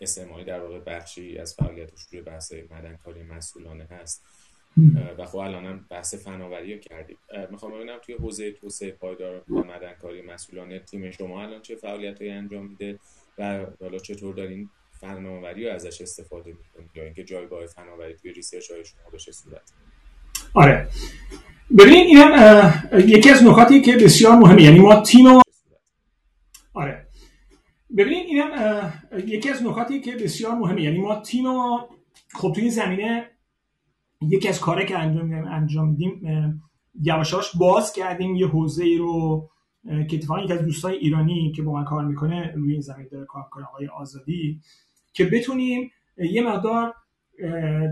[0.01, 4.25] اسمایی در واقع بخشی از فعالیتش روی بحث مدنکاری مسئولانه هست.
[5.17, 7.17] و خب الان بحث فناوری رو کردیم.
[7.51, 12.67] می‌خوام ببینم توی حوزه توسعه پایدار و مدنکاری مسئولانه تیم شما الان چه فعالیت انجام
[12.67, 12.99] میده
[13.37, 14.69] و حالا چطور دارین
[14.99, 19.71] فناوری رو ازش استفاده می‌کنید یا اینکه جایگاه فناوری توی ریسرچ های شما بشه صورت.
[20.53, 20.87] آره.
[21.77, 22.73] ببینید اینم
[23.07, 24.63] یکی از نکاتی که بسیار مهمه.
[24.63, 25.25] یعنی ما تیم
[26.73, 27.07] آره.
[27.97, 28.93] ببینید اینم
[29.27, 30.81] یکی از نکاتی که بسیار مهمه.
[30.81, 31.89] یعنی ما تیم ما
[32.33, 33.29] خب توی این زمینه
[34.21, 36.21] یکی از کاری که انجام انجام میدیم
[37.01, 39.49] یواشاش باز کردیم یه حوزه ای رو
[39.83, 43.25] که اتفاقا یکی از دوستای ایرانی که با من کار می‌کنه روی این زمین داره
[43.25, 44.59] کار می‌کنه آقای آزادی
[45.13, 46.93] که بتونیم یه مقدار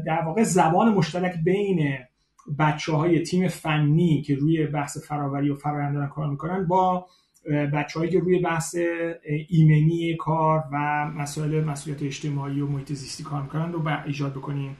[0.05, 1.97] در واقع زبان مشترک بین
[2.59, 7.05] بچه های تیم فنی که روی بحث فراوری و فرآیند دارن کار می‌کنن با
[7.73, 8.75] بچههایی که روی بحث
[9.49, 14.77] ایمنی کار و مسائل مسئولیت اجتماعی و محیط زیستی کار می‌کنن رو ایجاد بکنیم.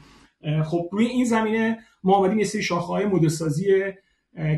[0.65, 3.65] خب روی این زمینه ما آمدیم یه سری شاخه های مدلسازی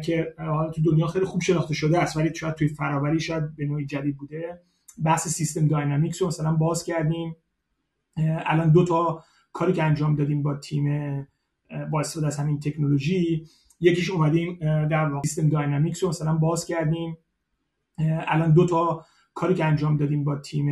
[0.06, 3.66] که حالا تو دنیا خیلی خوب شناخته شده است ولی شاید توی فراوری شاید به
[3.66, 4.62] نوعی جدید بوده.
[5.04, 7.36] بحث سیستم داینامیکس رو مثلا باز کردیم.
[8.46, 9.24] الان دو تا
[9.54, 10.88] کاری که انجام دادیم با تیم
[11.92, 13.46] با استفاده از همین تکنولوژی
[13.80, 14.58] یکیش اومدیم
[14.88, 17.18] در واقع سیستم داینامیکس رو مثلا باز کردیم.
[18.28, 20.68] الان دو تا کاری که انجام دادیم با تیم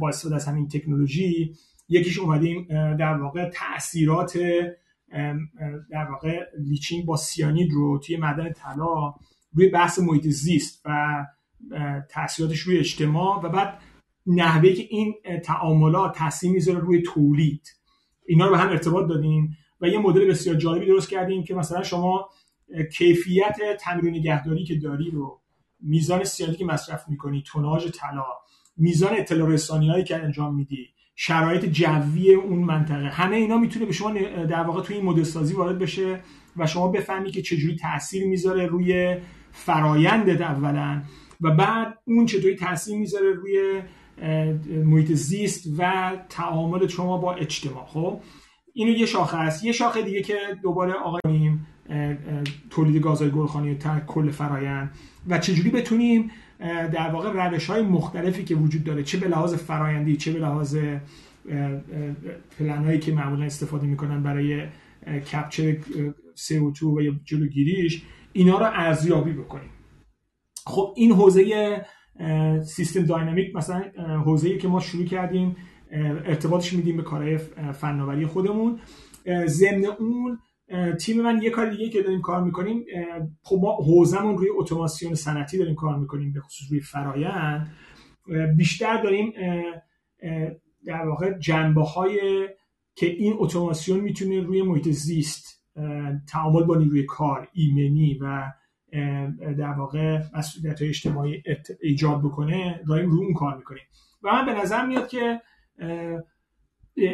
[0.00, 1.54] با استفاده از همین تکنولوژی.
[1.88, 2.66] یکیش اومدیم
[2.96, 4.38] در واقع تاثیرات
[5.90, 9.14] در واقع لیچینگ با سیانید رو توی معدن طلا
[9.52, 11.24] روی بحث محیط زیست و
[12.10, 13.78] تاثیراتش روی اجتماع و بعد
[14.26, 15.14] نحوه که این
[15.44, 17.68] تعاملات تاثیر می‌ذاره روی تولید.
[18.26, 21.82] اینا رو به هم ارتباط دادیم و یه مدل بسیار جالبی درست کردیم که مثلا
[21.82, 22.28] شما
[22.92, 25.40] کیفیت تمرین نگهداری که داری رو
[25.80, 28.26] میزان سیانی که مصرف می‌کنی توناژ طلا
[28.76, 30.88] میزان اطلاع رسانی هایی که انجام میدی
[31.20, 33.08] شرایط جوی اون منطقه.
[33.08, 34.12] همه اینا می‌تونه به شما
[34.50, 36.20] در واقع توی این مدل سازی وارد بشه
[36.56, 39.16] و شما بفهمی که چجوری تاثیر می‌ذاره روی
[39.52, 41.02] فرایندت اولا
[41.40, 43.82] و بعد اون چطوری تاثیر می‌ذاره روی
[44.84, 47.86] محیط زیست و تعامل شما با اجتماع.
[47.86, 48.20] خب؟
[48.72, 49.64] اینو یه شاخه است.
[49.64, 51.66] یه شاخه دیگه که دوباره آقاییم
[52.70, 54.90] تولید گازهای گلخانی و کل فرایند
[55.28, 60.16] و چجوری بتونیم در واقع روش های مختلفی که وجود داره چه به لحاظ فرایندی
[60.16, 60.78] چه به لحاظ
[62.58, 64.66] پلن هایی که معمولا استفاده می‌کنن برای
[65.32, 65.76] کپچر
[66.36, 68.02] CO2 و یا جلوگیریش
[68.32, 69.70] اینا رو ارزیابی بکنیم.
[70.66, 71.84] خب این حوزه
[72.66, 73.84] سیستم داینامیک مثلا
[74.24, 75.56] حوزه‌ای که ما شروع کردیم
[75.90, 77.38] ارتباطش میدیم به کارهای
[77.72, 78.78] فناوری خودمون.
[79.46, 80.38] ضمن اون
[81.00, 82.84] تیم من یه کار دیگه که داریم کار می‌کنیم
[83.42, 87.72] خب ما حوزمون روی اتوماسیون صنعتی داریم کار می‌کنیم به خصوص روی فرایند.
[88.56, 89.32] بیشتر داریم
[90.86, 92.48] در واقع جنبه های
[92.94, 95.64] که این اتوماسیون می‌تونه روی محیط زیست
[96.28, 98.52] تعامل با نیروی کار ایمنی و
[99.58, 101.42] در واقع مسئولیت اجتماعی
[101.82, 103.82] ایجاد بکنه داریم روی اون کار می‌کنیم.
[104.22, 105.40] و من به نظر میاد که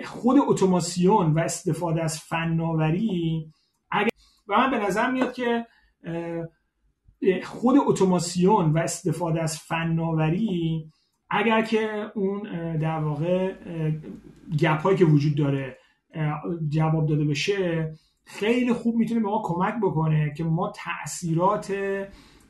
[0.05, 3.47] خود اتوماسیون و استفاده از فناوری
[3.91, 4.09] اگر
[4.49, 5.67] و من به نظر میاد که
[7.45, 10.91] خود اتوماسیون و استفاده از فناوری
[11.31, 12.43] اگر که اون
[12.77, 13.55] در واقع
[14.61, 15.79] گپ هایی که وجود داره
[16.69, 17.93] جواب داده بشه
[18.25, 21.75] خیلی خوب می‌تونه به ما کمک بکنه که ما تاثیرات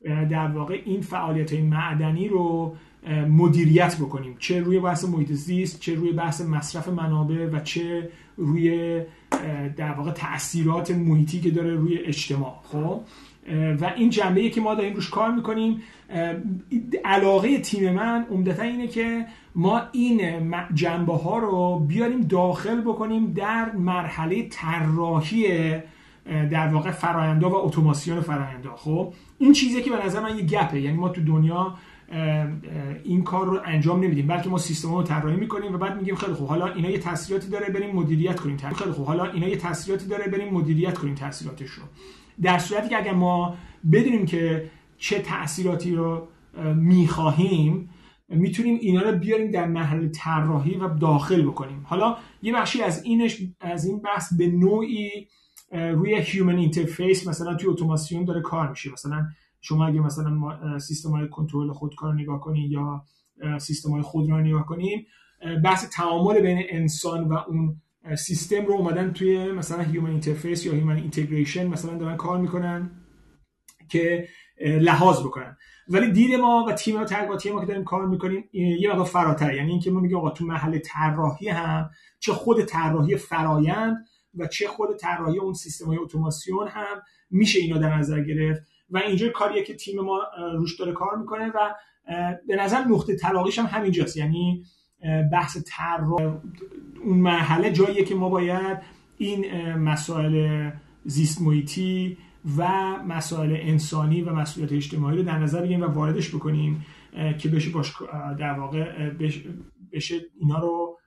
[0.04, 2.76] در واقع این فعالیت های معدنی رو
[3.28, 4.36] مدیریت بکنیم.
[4.38, 9.00] چه روی بحث محیط زیست چه روی بحث مصرف منابع و چه روی
[9.76, 12.60] در واقع تاثیرات محیطی که داره روی اجتماع.
[12.62, 13.00] خب؟
[13.80, 15.82] و این جنبه که ما داریم روش کار می‌کنیم
[17.04, 20.20] علاقه تیم من عمدتا اینه که ما این
[20.74, 25.46] جنبه ها رو بیاریم داخل بکنیم در مرحله طراحی
[26.24, 30.80] در واقع فراینده و اتوماسیون فراینده خب این چیزی که به نظر من یه گپه.
[30.80, 31.74] یعنی ما تو دنیا
[33.04, 36.32] این کار رو انجام نمیدیم بلکه ما سیستم رو طراحی می‌کنیم و بعد میگیم خیلی
[36.32, 38.56] خوب حالا اینا یه تاثیراتی داره بریم مدیریت کنیم.
[38.56, 41.82] خیلی خوب حالا اینا یه تاثیراتی داره بریم مدیریت کنیم تاثیراتش رو
[42.42, 43.54] در صورتی که اگر ما
[43.92, 46.28] بدونیم که چه تاثیراتی رو
[46.74, 47.90] می‌خواهیم
[48.28, 51.82] می‌تونیم اینا رو بیاریم در محل طراحی و داخل بکنیم.
[51.84, 55.28] حالا یه بخشی از اینش از این بحث به نوعی
[55.74, 58.92] روی human interface مثلا توی اتوماسیون داره کار میشه.
[58.92, 59.26] مثلا
[59.60, 63.04] شما اگه مثلا سیستم های کنترل خودکار نگاه کنید یا
[63.58, 65.06] سیستم های خود رو نگاه کنیم
[65.64, 67.80] بحث تعامل بین انسان و اون
[68.18, 72.90] سیستم رو اومدن توی مثلا human interface یا human integration مثلا دارن کار می‌کنن
[73.88, 74.28] که
[74.60, 75.56] لحاظ بکنن.
[75.88, 79.54] ولی دید ما و تیم تحقیقاتی ما که داریم کار می‌کنیم یه مقدار فراتر.
[79.54, 83.96] یعنی اینکه ما میگیم آقا تو محل طراحی هم چه خود طراحی فرایند
[84.38, 88.98] و چه خود طراحی اون سیستم های اتوماسیون هم میشه اینا در نظر گرفت و
[88.98, 90.20] اینجا کاریه که تیم ما
[90.54, 91.74] روش داره کار می‌کنه و
[92.46, 94.16] به نظر نقطه طلاقیش هم همینجاست.
[94.16, 94.64] یعنی
[95.32, 96.36] بحث طراح
[97.04, 98.78] اون مرحله جاییه که ما باید
[99.18, 100.70] این مسائل
[101.04, 102.18] زیست محیطی
[102.58, 102.68] و
[103.02, 106.86] مسائل انسانی و مسئولیت اجتماعی رو در نظر بگیریم و واردش بکنیم
[107.38, 107.92] که بشه باش
[108.38, 109.10] در واقع
[109.92, 110.98] بشه اینا رو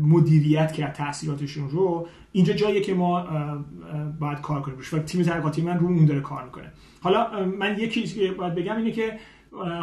[0.00, 2.08] مدیریت کرد تاثیراتشون رو.
[2.32, 3.26] اینجا جاییه که ما
[4.20, 4.78] باید کار کنیم.
[4.92, 6.72] و تیم تحقیقاتی من رو اون داره کار می‌کنه.
[7.00, 9.18] حالا من یکی که باید بگم اینه که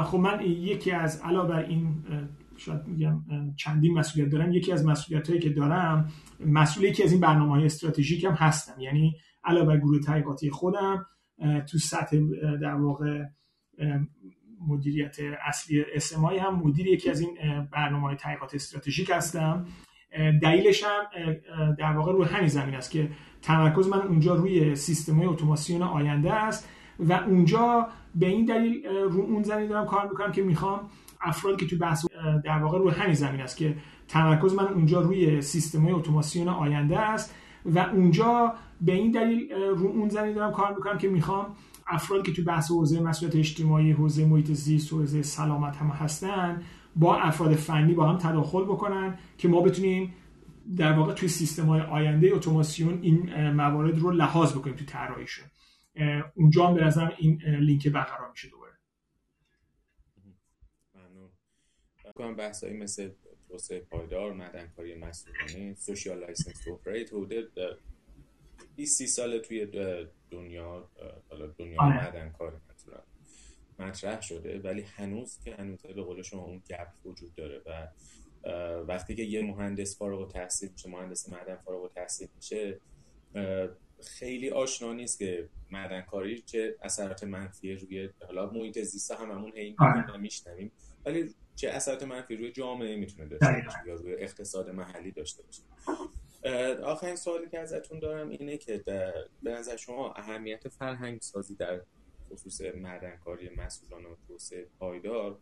[0.03, 1.95] خب من یکی از علاوه بر این
[2.57, 3.21] شاید میگم
[3.55, 6.11] چندین مسئولیت دارم یکی از مسئولیت هایی که دارم
[6.45, 8.81] مسئول یکی از این برنامه های استراتژیک هم هستم.
[8.81, 11.05] یعنی علاوه بر گروه تحقیقاتی خودم
[11.71, 12.17] تو سطح
[12.61, 13.23] در واقع
[14.67, 17.37] مدیریت اصلی اسمای هم مدیر یکی از این
[17.71, 18.17] برنامه های
[18.53, 19.65] استراتژیک هستم.
[20.41, 21.33] دلیلش هم
[21.79, 23.09] در واقع روی همین زمین است که
[23.41, 29.21] تمرکز من اونجا روی سیستم های اتوماسیون آینده است و اونجا به این دلیل رو
[29.21, 30.89] اون زمین دارم کار می‌کنم که می‌خوام
[31.21, 32.05] افرادی که تو بحث
[32.45, 33.75] در واقع روی همین زمین است که
[34.07, 37.35] تمرکز من اونجا روی سیستم های اتوماسیون آینده است
[37.65, 41.55] و اونجا به این دلیل رو اون زمین دارم کار می‌کنم که می‌خوام
[41.89, 46.63] افرادی که تو بحث حوزه مسئولیت اجتماعی حوزه محیط زیست حوزه سلامت هم هستن
[46.95, 50.13] با افراد فنی با هم تداخل بکنن که ما بتونیم
[50.77, 55.45] در واقع توی سیستم های آینده اتوماسیون این موارد رو لحاظ بکنیم تو طراحیشون.
[56.35, 58.73] اونجا هم به نظرم این لینک برقرار میشه دوباره.
[60.95, 62.35] ممنون.
[62.35, 63.09] بحثایی مثل
[63.47, 67.53] توسعه پایدار معدنکاری مسئولانه social license to operate حدود
[68.75, 69.65] 20 سال توی
[70.31, 70.89] دنیا
[71.29, 71.95] حالا دنیا آره.
[71.95, 72.61] معدنکار
[73.79, 77.87] مطرح شده ولی هنوز که هنوز به قول شما اون gap وجود داره و
[78.87, 82.79] وقتی که یه مهندس فارغ التحصیل میشه مهندس معدن فارغ التحصیل میشه
[84.03, 90.17] خیلی آشنا نیست که معدنکاری چه اثرات منفی روی حالا محیط زیست هممون هی آره.
[90.17, 90.71] میشنویم
[91.05, 95.61] ولی چه اثرات منفی روی جامعه می‌تونه داشته باشه یا روی اقتصاد محلی داشته باشه
[96.83, 98.83] آخرین سوالی که ازتون دارم اینه که
[99.43, 101.81] به نظر شما اهمیت فرهنگ سازی در
[102.29, 105.39] خصوص معدنکاری مسئولان و توسعه پایدار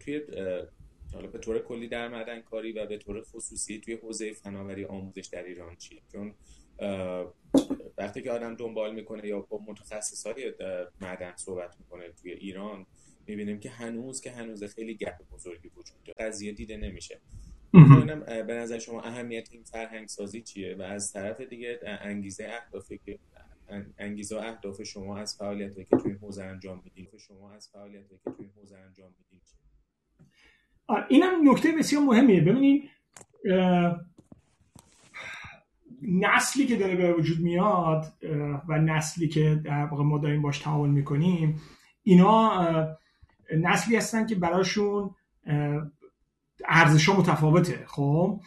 [0.00, 0.22] توی
[1.12, 5.44] حالا به طور کلی در معدنکاری و به طور خصوصی توی حوزه فناوری آموزش در
[5.44, 6.34] ایران چیه؟ چون
[7.98, 10.54] وقتی که آدم دنبال می‌کنه یا با متخصصای
[11.00, 12.86] معدن صحبت می‌کنه توی ایران
[13.26, 16.28] می‌بینیم که هنوز که هنوز خیلی گپ بزرگی وجود داره.
[16.28, 17.20] قضیه دیده نمیشه.
[17.74, 22.98] ببینم به نظر شما اهمیت این فرهنگ سازی چیه؟ و از طرف دیگه انگیزه اهدافی
[22.98, 23.18] که
[23.98, 28.30] انگیزه و اهداف شما از فعالیتی که توی حوزه انجام می‌دید شما از فعالیتی که
[28.36, 29.42] توی حوزه انجام می‌دید
[31.08, 32.40] اینم نکته بسیار مهمیه.
[32.40, 32.90] ببینید
[36.02, 38.04] نسلی که داره به وجود میاد
[38.68, 41.60] و نسلی که در واقع ما داریم باش تعامل می‌کنیم
[42.02, 42.98] اینا
[43.56, 45.14] نسلی هستن که براشون
[46.68, 48.40] ارزش ها متفاوته خب؟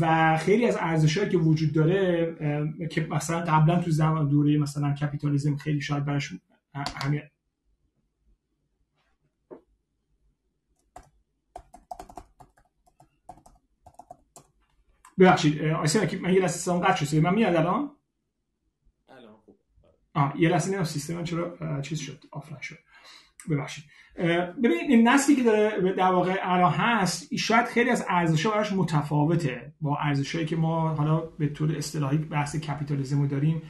[0.00, 2.34] و خیلی از ارزشهایی که وجود داره
[2.90, 6.32] که مثلا قبلا تو زمان دوره مثلا کپیتالیزم خیلی شاید برش
[6.74, 7.22] همین
[15.18, 17.90] ببخشید آیسه که من یه لحظه سیستم قطع شده من میاد الان؟
[19.08, 19.56] الان خوب.
[20.84, 22.78] سیستم چرا چیز شد آفلاین شد.
[23.50, 23.84] ببخشید.
[24.64, 29.72] ببینید این نسلی که داره در واقع الان هست شاید خیلی از ارزش‌ها براش متفاوته.
[29.80, 33.62] با ارزش‌هایی که ما حالا به طور اصطلاحی بحث کپیتالیسم رو داریم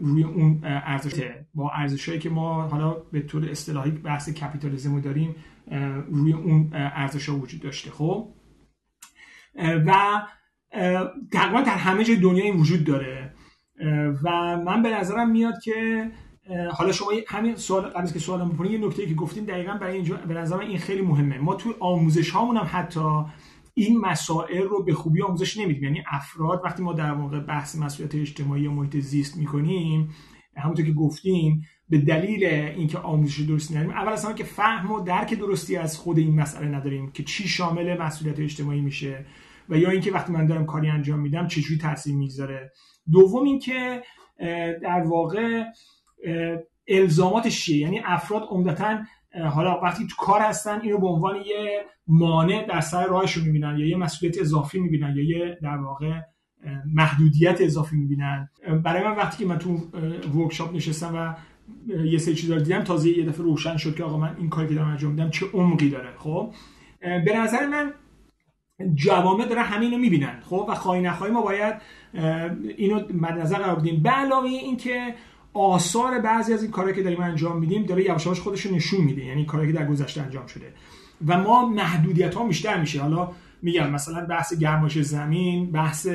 [0.00, 5.36] روی اون ارزش با ارزش‌هایی که ما حالا به طور اصطلاحی بحث کپیتالیسم رو داریم
[6.10, 7.90] روی اون ارزش‌ها وجود داشته.
[7.90, 8.34] خب؟
[9.86, 10.22] و
[11.32, 13.34] تقریبا در همه جای دنیا این وجود داره.
[14.24, 16.10] و من به نظرم میاد که
[16.72, 20.16] حالا شما همین سوال قبل که سوالم بکنید یه نکته که گفتیم دقیقا برای اینجا
[20.16, 21.38] به نظر این خیلی مهمه.
[21.38, 23.24] ما توی آموزش هامون هم حتی
[23.74, 25.84] این مسائل رو به خوبی آموزش نمیدیم.
[25.84, 30.14] یعنی افراد وقتی ما در واقع بحث مسئولیت اجتماعی یا محیط زیست می‌کنیم
[30.56, 35.34] همونطور که گفتیم به دلیل اینکه آموزش درستی نداریم اول اصلا که فهم و درک
[35.34, 39.26] درستی از خود این مسئله نداریم که چی شامل مسئولیت اجتماعی میشه
[39.68, 42.72] و یا اینکه وقتی من دارم کاری انجام میدم چجوری تاثیر می‌گذاره.
[43.12, 44.02] دوم اینکه
[44.82, 45.64] در واقع
[46.88, 48.98] الزاماتش چیه؟ یعنی افراد عمدتا
[49.50, 53.88] حالا وقتی تو کار هستن اینو به عنوان یه مانع در سر راهشون می‌بینن یا
[53.88, 56.20] یه مسئولیت اضافی می‌بینن یا یه در واقع
[56.94, 58.48] محدودیت اضافی می‌بینن.
[58.84, 59.76] برای من وقتی که من تو
[60.34, 61.34] ورکشاپ نشستم و
[62.04, 64.74] یه سری چیزا دیدم تازه یه دفعه روشن شد که آقا من این کاری که
[64.74, 66.54] دارم انجام میدم چه عمقی داره خب؟
[67.00, 67.92] به نظر من
[68.94, 71.74] جوامع دارن همین رو می‌بینن خب؟ و خواهی نخواهی ما باید
[72.76, 74.02] اینو مد نظر قرار بدیم.
[74.02, 75.14] به علاوه اینکه
[75.52, 79.24] آثار بعضی از این کارهایی که داریم انجام میدیم داره یواش خودش رو نشون میده
[79.24, 80.72] یعنی کاری که در گذشته انجام شده.
[81.26, 83.02] و ما محدودیت ها بیشتر میشه.
[83.02, 83.32] حالا
[83.62, 86.08] میگم مثلا بحث گرمایش زمین بحث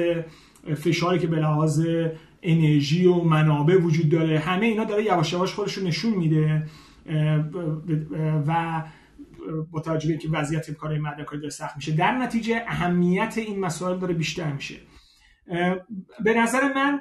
[0.75, 1.85] فشاری که به لحاظ
[2.41, 6.67] انرژی و منابع وجود داره همه اینا داره یواش یواش خودش رو نشون میده.
[8.47, 8.83] و
[9.71, 14.13] با توجه اینکه وضعیت کارهای معدنکاری داره سخت میشه در نتیجه اهمیت این مسائل داره
[14.13, 14.75] بیشتر میشه.
[16.23, 16.99] به نظر من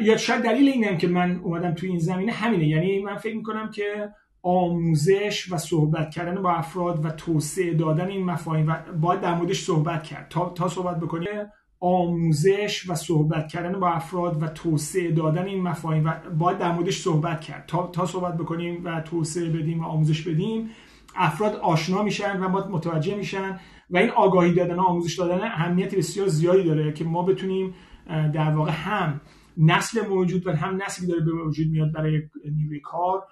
[0.00, 2.68] یا شاید دلیل اینم که من اومدم توی این زمینه همینه.
[2.68, 4.08] یعنی من فکر می‌کنم که
[4.42, 9.64] آموزش و صحبت کردن با افراد و توسعه دادن این مفاهیم و باید در موردش
[9.64, 10.26] صحبت کرد.
[10.28, 11.28] تا, تا صحبت بکنیم
[11.80, 16.98] آموزش و صحبت کردن با افراد و توسعه دادن این مفاهیم و باید در موردش
[16.98, 17.64] صحبت کرد.
[17.66, 20.70] تا, تا صحبت بکنیم و توسعه بدیم و آموزش بدیم
[21.16, 23.60] افراد آشنا میشن و متوجه میشن
[23.90, 27.74] و این آگاهی دادن و آموزش دادن اهمیت بسیار زیادی داره که ما بتونیم
[28.10, 29.20] در واقع هم
[29.56, 33.22] نسل موجود و هم نسلی داره به وجود میاد برای نیروی کار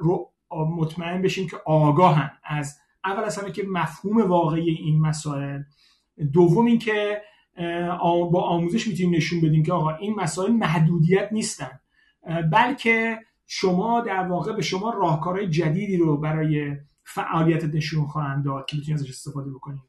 [0.00, 0.32] رو
[0.76, 2.30] مطمئن بشیم که آگاهن.
[2.44, 5.62] از اول از همه که مفهوم واقعی این مسائل.
[6.32, 7.22] دوم اینکه
[8.32, 11.80] با آموزش می‌تونیم نشون بدیم که آقا این مسائل محدودیت نیستن.
[12.52, 18.76] بلکه شما در واقع به شما راهکارهای جدیدی رو برای فعالیت نشون خواهند داد که
[18.76, 19.87] می‌تونید ازش استفاده بکنید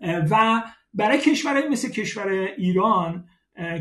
[0.00, 0.62] و
[0.94, 2.28] برای کشورهای مثل کشور
[2.58, 3.28] ایران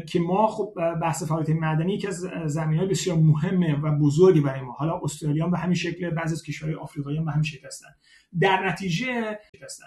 [0.08, 4.62] که ما خب بحث فعالیت مدنی یکی از زمین های بسیار مهمه و بزرگی برای
[4.62, 4.72] ما.
[4.72, 7.88] حالا استرالیا به همین شکل بعضی از کشورهای آفریقایی هم به همین شکل هستن.
[8.40, 9.86] در نتیجه هستن.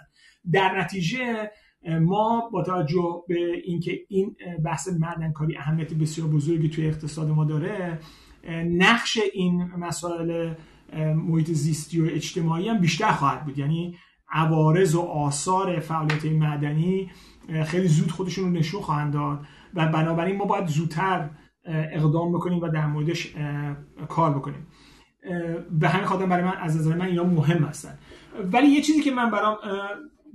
[0.51, 1.51] در نتیجه
[2.01, 7.99] ما با توجه به اینکه این بحث معدنکاری اهمیت بسیار بزرگی توی اقتصاد ما داره
[8.65, 10.53] نقش این مسائل
[11.15, 13.57] محیط زیستی و اجتماعی هم بیشتر خواهد بود.
[13.57, 13.95] یعنی
[14.31, 17.11] عوارض و آثار فعالیت مدنی
[17.65, 19.39] خیلی زود خودشون رو نشون خواهند داد
[19.73, 21.29] و بنابراین ما باید زودتر
[21.65, 23.35] اقدام بکنیم و در موردش
[24.09, 24.67] کار بکنیم.
[25.71, 27.97] به همین خاطر برای من از نظر من اینا مهم هستن.
[28.51, 29.57] ولی یه چیزی که من برام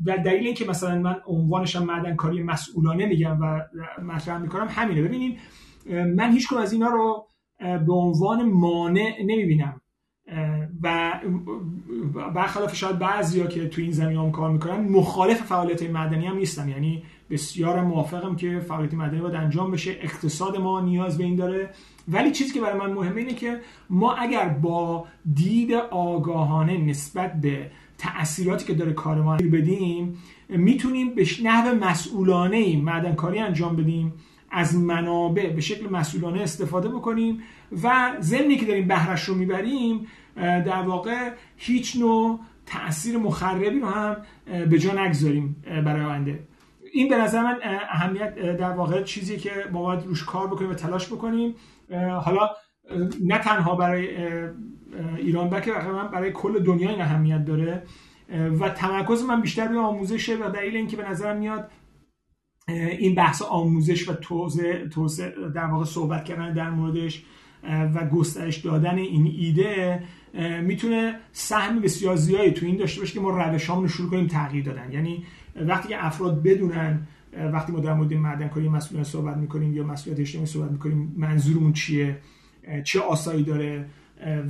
[0.07, 3.61] و دلیل اینکه مثلا من عنوانشم معدن کاری مسئولانه میگم و
[4.03, 5.03] مطرح می‌کنم همینه.
[5.03, 5.39] ببینید
[6.17, 7.27] من هیچ از اینا رو
[7.59, 9.81] به عنوان مانع نمی‌بینم.
[10.83, 11.20] و
[12.35, 16.68] برخلاف شاید بعضیا که تو این زمین هم کار می‌کنن مخالف فعالیت مدنی هم نیستن.
[16.68, 19.91] یعنی بسیار موافقم که فعالیت مدنی باید انجام بشه.
[20.01, 21.70] اقتصاد ما نیاز به این داره.
[22.09, 23.61] ولی چیزی که برای من مهمه اینه که
[23.91, 30.18] ما اگر با دید آگاهانه نسبت به تأثیراتی که داره کار ما بدیم
[30.49, 34.12] می‌تونیم به نحو مسئولانه ای معدنکاری انجام بدیم.
[34.55, 37.43] از منابع به شکل مسئولانه استفاده بکنیم
[37.83, 44.17] و ضمنی که داریم بهرش رو می‌بریم در واقع هیچ نوع تاثیر مخربی رو هم
[44.71, 46.47] به جا نگذاریم برای آینده.
[46.93, 47.59] این به نظر من
[47.91, 51.55] اهمیت در واقع چیزی که ما باید روش کار بکنیم و تلاش بکنیم.
[52.25, 52.51] حالا
[53.25, 54.09] نه تنها برای
[55.17, 57.83] ایران بلکه من برای کل دنیا این اهمیت داره.
[58.61, 61.71] و تمرکز من بیشتر روی آموزشه و دلیل اینکه به نظرم میاد
[62.69, 64.12] این بحث آموزش و
[64.91, 67.23] توسعه در واقع صحبت کردن در موردش
[67.95, 70.03] و گسترش دادن این ایده
[70.62, 74.65] می‌تونه سهم بسیار زیادی تو این داشته باشه که ما روشامون رو شروع کنیم تغییر
[74.65, 74.93] دادن.
[74.93, 75.25] یعنی
[75.57, 77.07] وقتی که افراد بدونن
[77.53, 82.19] وقتی ما در مورد معدنکاری مسئولان صحبت می‌کنیم یا مسئولیت اجتماعی صحبت می‌کنیم منظورمون چیه؟
[82.85, 83.87] چه آسایی داره؟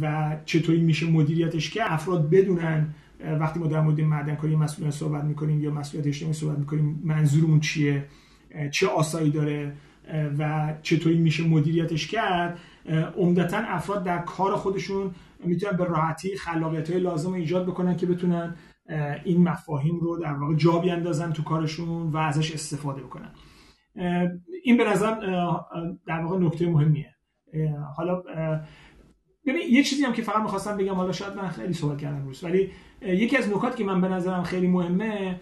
[0.01, 5.61] و چطوری میشه مدیریتش که افراد بدونن وقتی ما در مورد معدنکاری مسئولان صحبت می‌کنیم
[5.61, 8.05] یا مسئولیت اجتماعی صحبت می‌کنیم منظورمون چیه؟
[8.71, 9.73] چه آسایی داره؟
[10.39, 12.59] و چطوری میشه مدیریتش کرد؟
[13.17, 15.11] عمدتا افراد در کار خودشون
[15.45, 18.57] می‌تونن به راحتی خلاقیت های لازم رو ایجاد بکنن که بتونن
[19.25, 23.31] این مفاهیم رو در واقع جا بیاندازن تو کارشون و ازش استفاده بکنن.
[24.65, 25.15] این به نظر
[26.07, 27.15] در واقع نکته مهمیه.
[27.97, 28.23] حالا
[29.47, 32.45] ببین یه چیزی هم که فقط می‌خواستم بگم حالا شاید من خیلی صحبت کردم روز
[32.45, 32.71] ولی
[33.03, 35.41] یکی از نکات که من به نظرم خیلی مهمه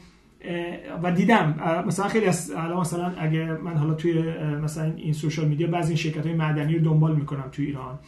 [1.02, 4.22] و دیدم مثلا خیلی از الان مثلا اگه من حالا توی
[4.62, 8.00] مثلا این سوشال میدیا بعضی این شرکت های معدنی رو دنبال می‌کنم توی ایران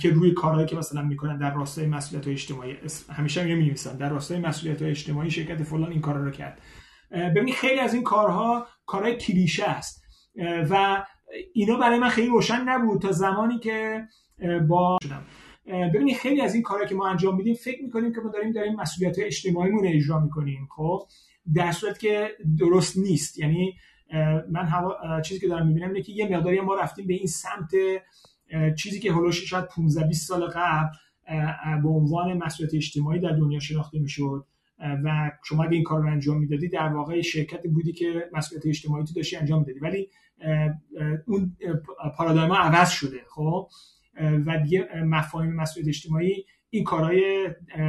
[0.00, 2.76] که روی کارهایی که مثلا می‌کنن در راستای مسئولیت های اجتماعی
[3.12, 6.60] همیشه میگه می‌نویسن در راستای مسئولیت های اجتماعی شرکت فلان این کارا رو کرد.
[7.36, 10.04] ببین خیلی از این کارها کارهای کلیشه است
[10.70, 11.04] و
[11.54, 14.04] اینا برای من خیلی روشن نبود تا زمانی که
[14.68, 15.22] با شدم.
[15.94, 18.76] ببینید خیلی از این کارهایی که ما انجام میدیم فکر می‌کنیم که ما داریم داریم
[18.76, 21.02] مسئولیت اجتماعیمون اجرا می‌کنیم خب؟
[21.54, 22.28] در صورت که
[22.58, 23.38] درست نیست.
[23.38, 23.74] یعنی
[24.50, 27.70] من هوا چیزی که دارم می‌بینم اینه که یه مقداری ما رفتیم به این سمت
[28.78, 30.88] چیزی که هلوش شاید 15 20 سال قبل
[31.82, 34.46] به عنوان مسئولیت اجتماعی در دنیا شناخته می‌شد.
[35.04, 39.04] و شما اگه این کار رو انجام می‌دادی در واقع شرکت بودی که مسئولیت اجتماعی
[39.04, 39.78] تو داشتی انجام می‌دادی.
[39.78, 40.08] ولی
[41.26, 41.56] اون
[42.16, 43.68] پارادایم عوض شده خب؟
[44.46, 47.48] و دیگه مفاهیم مسئولیت اجتماعی این کارهای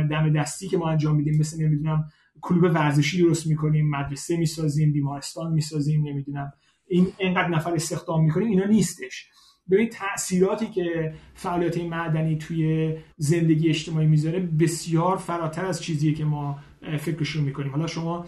[0.09, 2.05] دم دستی که ما انجام میدیم مثل نمی‌دونم
[2.41, 6.53] کلوب ورزشی درست می‌کنیم مدرسه می‌سازیم بیمارستان می‌سازیم نمی‌دونم.
[6.87, 9.29] این اینقدر نفر استخدام می‌کنیم اینا نیستش.
[9.71, 16.59] ببین تاثیراتی که فعالیت معدنی توی زندگی اجتماعی می‌ذاره بسیار فراتر از چیزیه که ما
[16.99, 17.71] فکرشون می‌کنیم.
[17.71, 18.25] حالا شما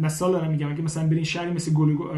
[0.00, 0.70] مثال دارم میگم.
[0.70, 1.72] اگه مثلا برین شهری مثل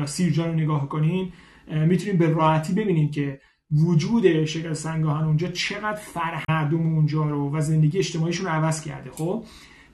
[0.06, 1.32] سیرجان رو نگاه کنین
[1.68, 3.40] می‌تونید به راحتی ببینید که
[3.72, 9.10] وجود شرکت سنگاهن اونجا چقدر فرهردوم اونجا رو و زندگی اجتماعیشون رو عوض کرده.
[9.10, 9.44] خب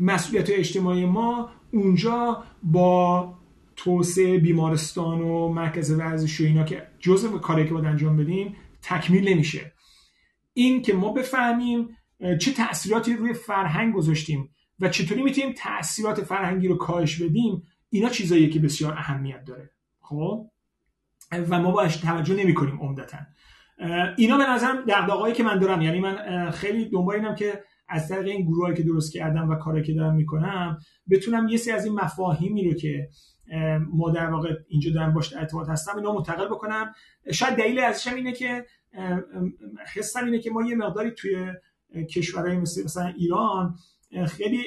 [0.01, 3.35] مسئولیت اجتماعی ما اونجا با
[3.77, 9.29] توسعه بیمارستان و مرکز ورزشی و اینا که جزء کاری که باید انجام بدیم تکمیل
[9.29, 9.73] نمیشه.
[10.53, 11.89] این که ما بفهمیم
[12.41, 14.51] چه تاثیراتی روی فرهنگ گذاشتیم
[14.81, 19.71] و چطوری می‌تونیم تاثیرات فرهنگی رو کاهش بدیم اینا چیزاییه که بسیار اهمیت داره.
[20.01, 20.51] خب
[21.33, 23.19] و ما باش توجه نمی کنیم عمدتا.
[24.17, 28.27] اینا به نظرم دغدغه‌ای که من دارم یعنی من خیلی دنبال اینم که از طریق
[28.27, 30.79] این گروهایی که درست کردم و کاری که دارم می‌کنم
[31.11, 33.09] بتونم یه سری از این مفاهیمی رو که
[33.93, 36.95] ما در واقع اینجا دارم باش ارتباط هستم اینا منتقل بکنم.
[37.33, 38.67] شاید دلیل ازشم اینه که
[39.95, 41.53] حسم اینه که ما یه مقداری توی
[42.15, 43.75] کشورهای مثل مثلا ایران
[44.27, 44.63] خیلی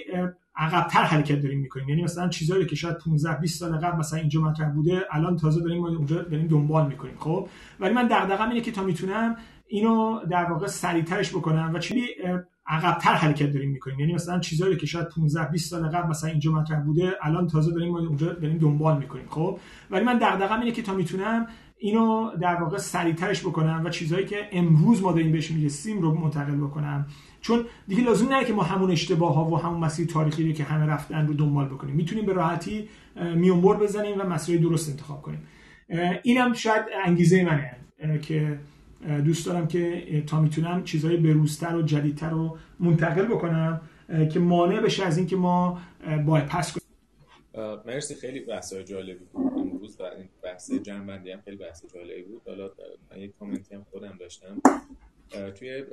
[0.62, 1.90] عقبتر حرکت داریم می‌کنیم.
[1.90, 5.62] یعنی مثلا چیزایی که شاید 15 20 سال قبل مثلا اینجا مطرح بوده الان تازه
[5.62, 7.48] داریم اونجا داریم دنبال می‌کنیم خب؟
[7.80, 9.36] ولی من دغدغه‌م اینه که تا می‌تونم
[9.68, 12.02] اینو در واقع سریعترش بکنم و چیزی
[12.68, 14.00] عقبتر حرکت داریم می‌کنیم.
[14.00, 17.72] یعنی مثلا چیزایی که شاید 15 20 سال قبل مثلا اینجا مطرح بوده الان تازه
[17.72, 19.60] داریم اونجا داریم دنبال می‌کنیم خب؟
[19.92, 21.48] ولی من دغدغه‌م اینه که تا می‌تونم
[21.78, 26.56] اینو در واقع سریعترش بکنم و چیزهایی که امروز ما داریم بهش می‌رسیم رو منتقل
[26.56, 27.06] بکنم.
[27.42, 30.64] چون دیگه لازم نره که ما همون اشتباه ها و همون مسیر تاریخی رو که
[30.64, 31.96] همه رفتن رو دنبال بکنیم.
[31.96, 32.90] می‌تونیم به راحتی
[33.36, 35.48] میونبر بزنیم و مسیر درست انتخاب کنیم.
[36.24, 37.78] اینم شاید انگیزه منه
[38.20, 38.60] که
[39.26, 43.82] دوست دارم که تا می‌تونم چیزهای بروزتر و جدیدتر رو منتقل بکنم
[44.34, 45.82] که مانع بشه از اینکه ما
[46.50, 46.82] پس کنیم.
[47.86, 48.16] مرسی.
[48.16, 49.54] خیلی بحث جالبی بود.
[49.58, 52.42] امروز و این بحث جنبندی هم خیلی بحث جالبی بود.
[52.48, 52.72] حالا
[53.12, 54.62] من یک کامنتی هم خودم داشتم.
[55.60, 55.84] توی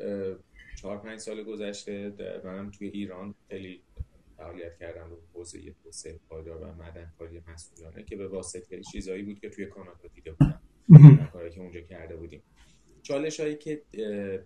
[0.82, 2.12] چهار پنج سال گذشته
[2.44, 3.82] منم توی ایران خیلی
[4.36, 9.50] فعالیت کردم رو حوزه توسعه پایدار و مدنکاری مسئولانه که به واسطه چیزایی بود که
[9.50, 10.60] توی کانادا دیده بودم.
[11.32, 12.42] کاری که اونجا کرده بودیم.
[13.02, 13.82] چالش هایی که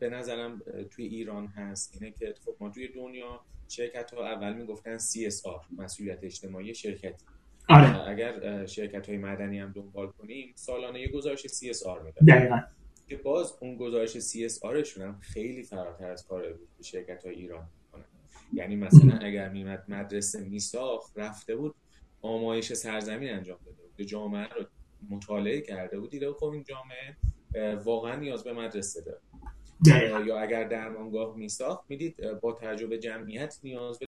[0.01, 4.99] به نظرم توی ایران هست اینه که خب ما توی دنیا شرکت ها اول می‌گفتن
[4.99, 7.25] CSR مسئولیت اجتماعی شرکتی.
[7.69, 8.09] آره.
[8.09, 12.65] اگر شرکت های مدنی هم دنبال کنیم سالانه یه گزارش CSR میدن.
[13.13, 18.05] که باز اون گزارش CSR شون هم خیلی فراتر از کار شرکت های ایران می‌کنن
[18.53, 21.75] یعنی مثلا اگر میمد مدرسه میساخت رفته بود
[22.23, 24.07] آمایش سرزمین انجام داده بود.
[24.07, 24.65] جامعه رو
[25.11, 30.27] مطالعه کرده بود دیده خب این جامعه واقعا نیاز به مدرسه داره.
[30.27, 34.07] یا اگر درمانگاه میساخت می‌دید با تجربه جمعیت نیاز به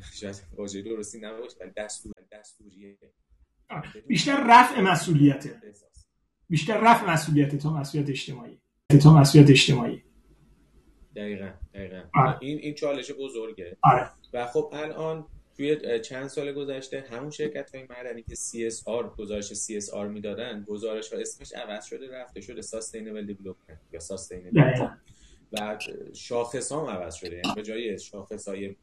[0.20, 2.98] شاید واژه درستی نباشه دستور دستوریه.
[4.06, 5.60] بیشتر رفع مسئولیته.
[6.48, 8.58] بیشتر رفع مسئولیت تا مسئولیت اجتماعی.
[9.02, 10.02] تا مسئولیت اجتماعی.
[11.16, 12.02] دقیقا دقیقا.
[12.14, 12.38] آره.
[12.40, 13.76] این این چالش بزرگه.
[13.82, 14.10] آره.
[14.32, 15.26] و خب الان
[15.56, 21.18] توی چند سال گذشته همون شرکت های مدنی که CSR گزارش CSR می‌دادن گزارش ها
[21.18, 24.88] اسمش عوض شده رفته شده Sustainable Development یا Sustainable
[25.52, 25.78] و
[26.14, 27.36] شاخص هم عوض شده.
[27.36, 28.76] یعنی به جای شاخص های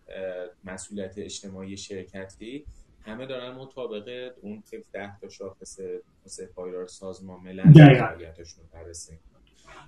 [0.63, 2.65] مسئولیت اجتماعی شرکتی
[3.05, 5.79] همه دارن مطابق اون که ده تا شاخص
[6.25, 9.19] مثل پایدار سازمان ملل فعالیتشون بررسی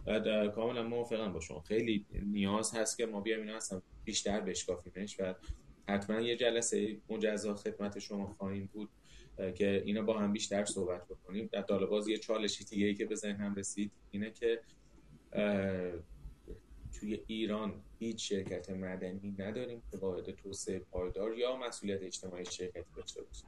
[0.06, 1.60] بعد کاملا موافقم با شما.
[1.60, 5.34] خیلی نیاز هست که ما بیایم اینا اصلا بیشتر بشکافیمش و
[5.90, 8.90] حتما یه جلسه مجزا خدمت شما خواهیم بود
[9.56, 11.50] که اینا با هم بیشتر صحبت بکنیم.
[11.52, 14.62] در باز یه چالشی دیگه ای که به ذهنم رسید اینه که
[17.00, 23.22] توی ایران هیچ شرکت مدنی نداریم که واحد توسعه پایدار یا مسئولیت اجتماعی شرکتی داشته
[23.22, 23.46] باشه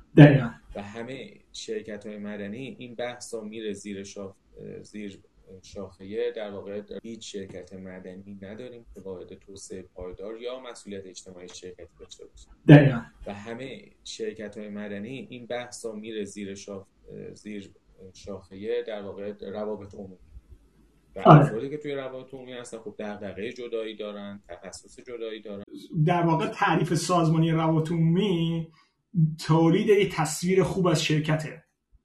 [0.75, 4.35] و همه شرکت های مدنی این بحث ها میره زیر شاخ
[4.81, 5.19] زیر
[5.61, 11.93] شاخه در واقع هیچ شرکت مدنی نداریم که واحد توسعه پایدار یا مسئولیت اجتماعی شرکتی
[11.99, 12.47] داشته باشه
[13.27, 16.87] و همه شرکت های مدنی این بحث ها میره زیر شاخ
[17.33, 17.71] زیر
[18.13, 20.17] شاخه در واقع روابط عمومی.
[21.25, 21.45] و آره.
[21.45, 25.63] افرادی که توی روابط عمومی هستن خب دغدغه جدایی دارن تخصص جدایی دارن.
[26.05, 28.67] در واقع تعریف سازمانی روابط عمومی
[29.39, 31.63] تولید یه تصویر خوب از شرکته.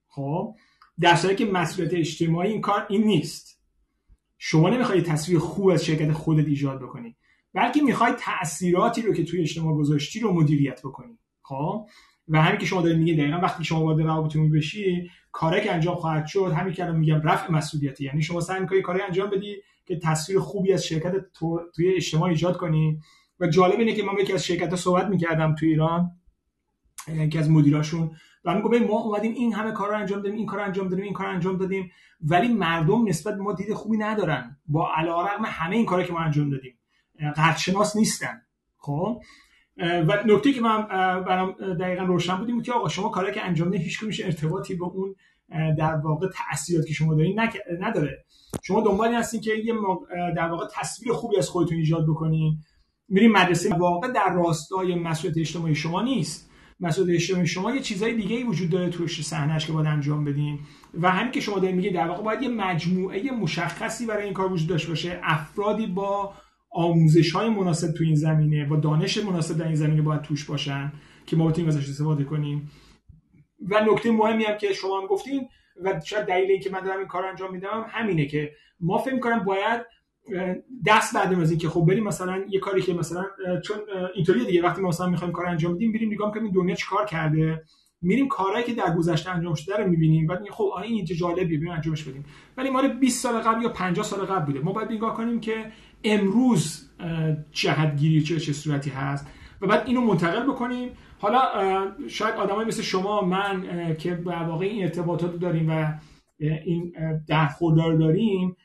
[0.08, 0.54] خب؟
[1.00, 3.60] در صورتی که مسئولیت اجتماعی این کار این نیست.
[4.38, 7.16] شما نمی‌خوای تصویر خوب از شرکت خودت ایجاد بکنی
[7.54, 11.18] بلکه می‌خوای تاثیراتی رو که توی اجتماع گذاشتی رو مدیریت بکنی.
[11.42, 11.86] خب؟
[12.28, 15.74] و همین که شما دارید میگه دقیقا وقتی شما وارد روابط عمومی بشی کاری که
[15.74, 19.30] انجام خواهد شد همین که الان میگم رفع مسئولیتی یعنی شما سعی می‌کنی کاری انجام
[19.30, 19.56] بدی
[19.86, 21.60] که تصویر خوبی از شرکت تو...
[21.74, 23.00] توی اجتماع ایجاد کنی.
[23.40, 26.10] و جالب اینه که من یکی از شرکت ها صحبت می‌کردم توی ایران
[27.08, 28.10] یکی از مدیراشون.
[28.44, 31.12] و میگه ما اومدیم این همه کار رو انجام دادیم این کار انجام دادیم این
[31.12, 34.56] کار انجام دادیم ولی مردم نسبت به ما دید خوبی ندارن.
[34.66, 36.78] با علیرغم همه این کارا که ما انجام دادیم
[37.36, 38.42] قدرشناس نیستن.
[38.76, 39.22] خب؟
[39.78, 40.82] و نکته که من
[41.22, 45.14] برام دقیقا روشن بودیم که آقا شما کاری که انجام دادید هیچ ارتباطی با اون
[45.78, 47.40] در واقع تاثیراتی که شما دارین
[47.80, 48.24] نداره.
[48.62, 49.74] شما دنبال هستین که یه
[50.36, 52.58] در واقع تصویر خوبی از خودتون ایجاد بکنین.
[53.08, 56.50] میریم مدرسه واقع در راستای مسئولیت اجتماعی شما نیست.
[56.80, 60.58] مسئولیت اجتماعی شما یه چیزای دیگه ای وجود داره توش صحنهش که باید انجام بدین.
[60.94, 64.52] و همین که شما دارین میگه در واقع باید یه مجموعه مشخصی برای این کار
[64.52, 65.20] وجود داشته باشه.
[65.22, 66.34] افرادی با
[66.74, 70.92] آموزش های مناسب تو این زمینه و دانش مناسب در این زمینه باید توش باشن
[71.26, 72.70] که ما بتونیم ازش استفاده کنیم.
[73.70, 75.48] و نکته مهمی هم که شما هم گفتین
[75.84, 79.44] و شاید دلیل اینکه من دارم این کار انجام میدم همینه که ما فکر می‌کنم
[79.44, 79.80] باید
[80.86, 83.24] دست بعد از اینکه خب بریم مثلا یه کاری که مثلا
[83.64, 83.76] چون
[84.14, 87.62] اینطوری دیگه وقتی ما مثلا می‌خوایم کار انجام بدیم بریم نگاه کنیم دنیا چیکار کرده؟
[88.02, 91.58] میریم کارهایی که در گذشته انجام شده رو می‌بینیم بعد خب آ این چه جالبیه
[91.58, 92.24] بریم انجامش بدیم.
[92.56, 94.60] ولی مال 20 سال قبل یا 50 سال قبل بوده.
[94.60, 95.72] ما باید نگاه کنیم که
[96.04, 96.90] امروز
[97.52, 99.26] جهتگیری چه چه صورتی هست
[99.60, 100.88] و بعد اینو منتقل بکنیم.
[101.18, 101.40] حالا
[102.08, 103.66] شاید آدمایی مثل شما من
[103.98, 105.94] که به واقع این ارتباطات داریم و
[106.38, 106.92] این
[107.28, 108.56] درخوردار داریم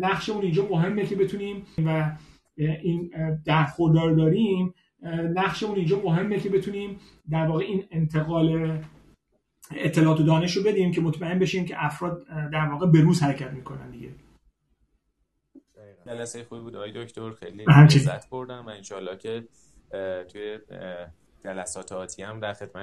[0.00, 2.16] نقشمون اینجا مهمه که بتونیم و
[2.56, 3.10] این
[3.44, 4.74] درخوردار داریم
[5.34, 6.98] نقشمون اینجا مهمه که بتونیم
[7.30, 8.78] در واقع این انتقال
[9.76, 13.52] اطلاعات و دانش رو بدیم که مطمئن بشیم که افراد در واقع به روز حرکت
[13.52, 14.08] می‌کنن دیگه.
[16.08, 16.76] جلسه خوبی بود.
[16.76, 19.48] آقای دکتر خیلی لذت بردم و انشالله که
[20.28, 20.58] توی
[21.44, 22.76] جلسات آتی هم در خدمت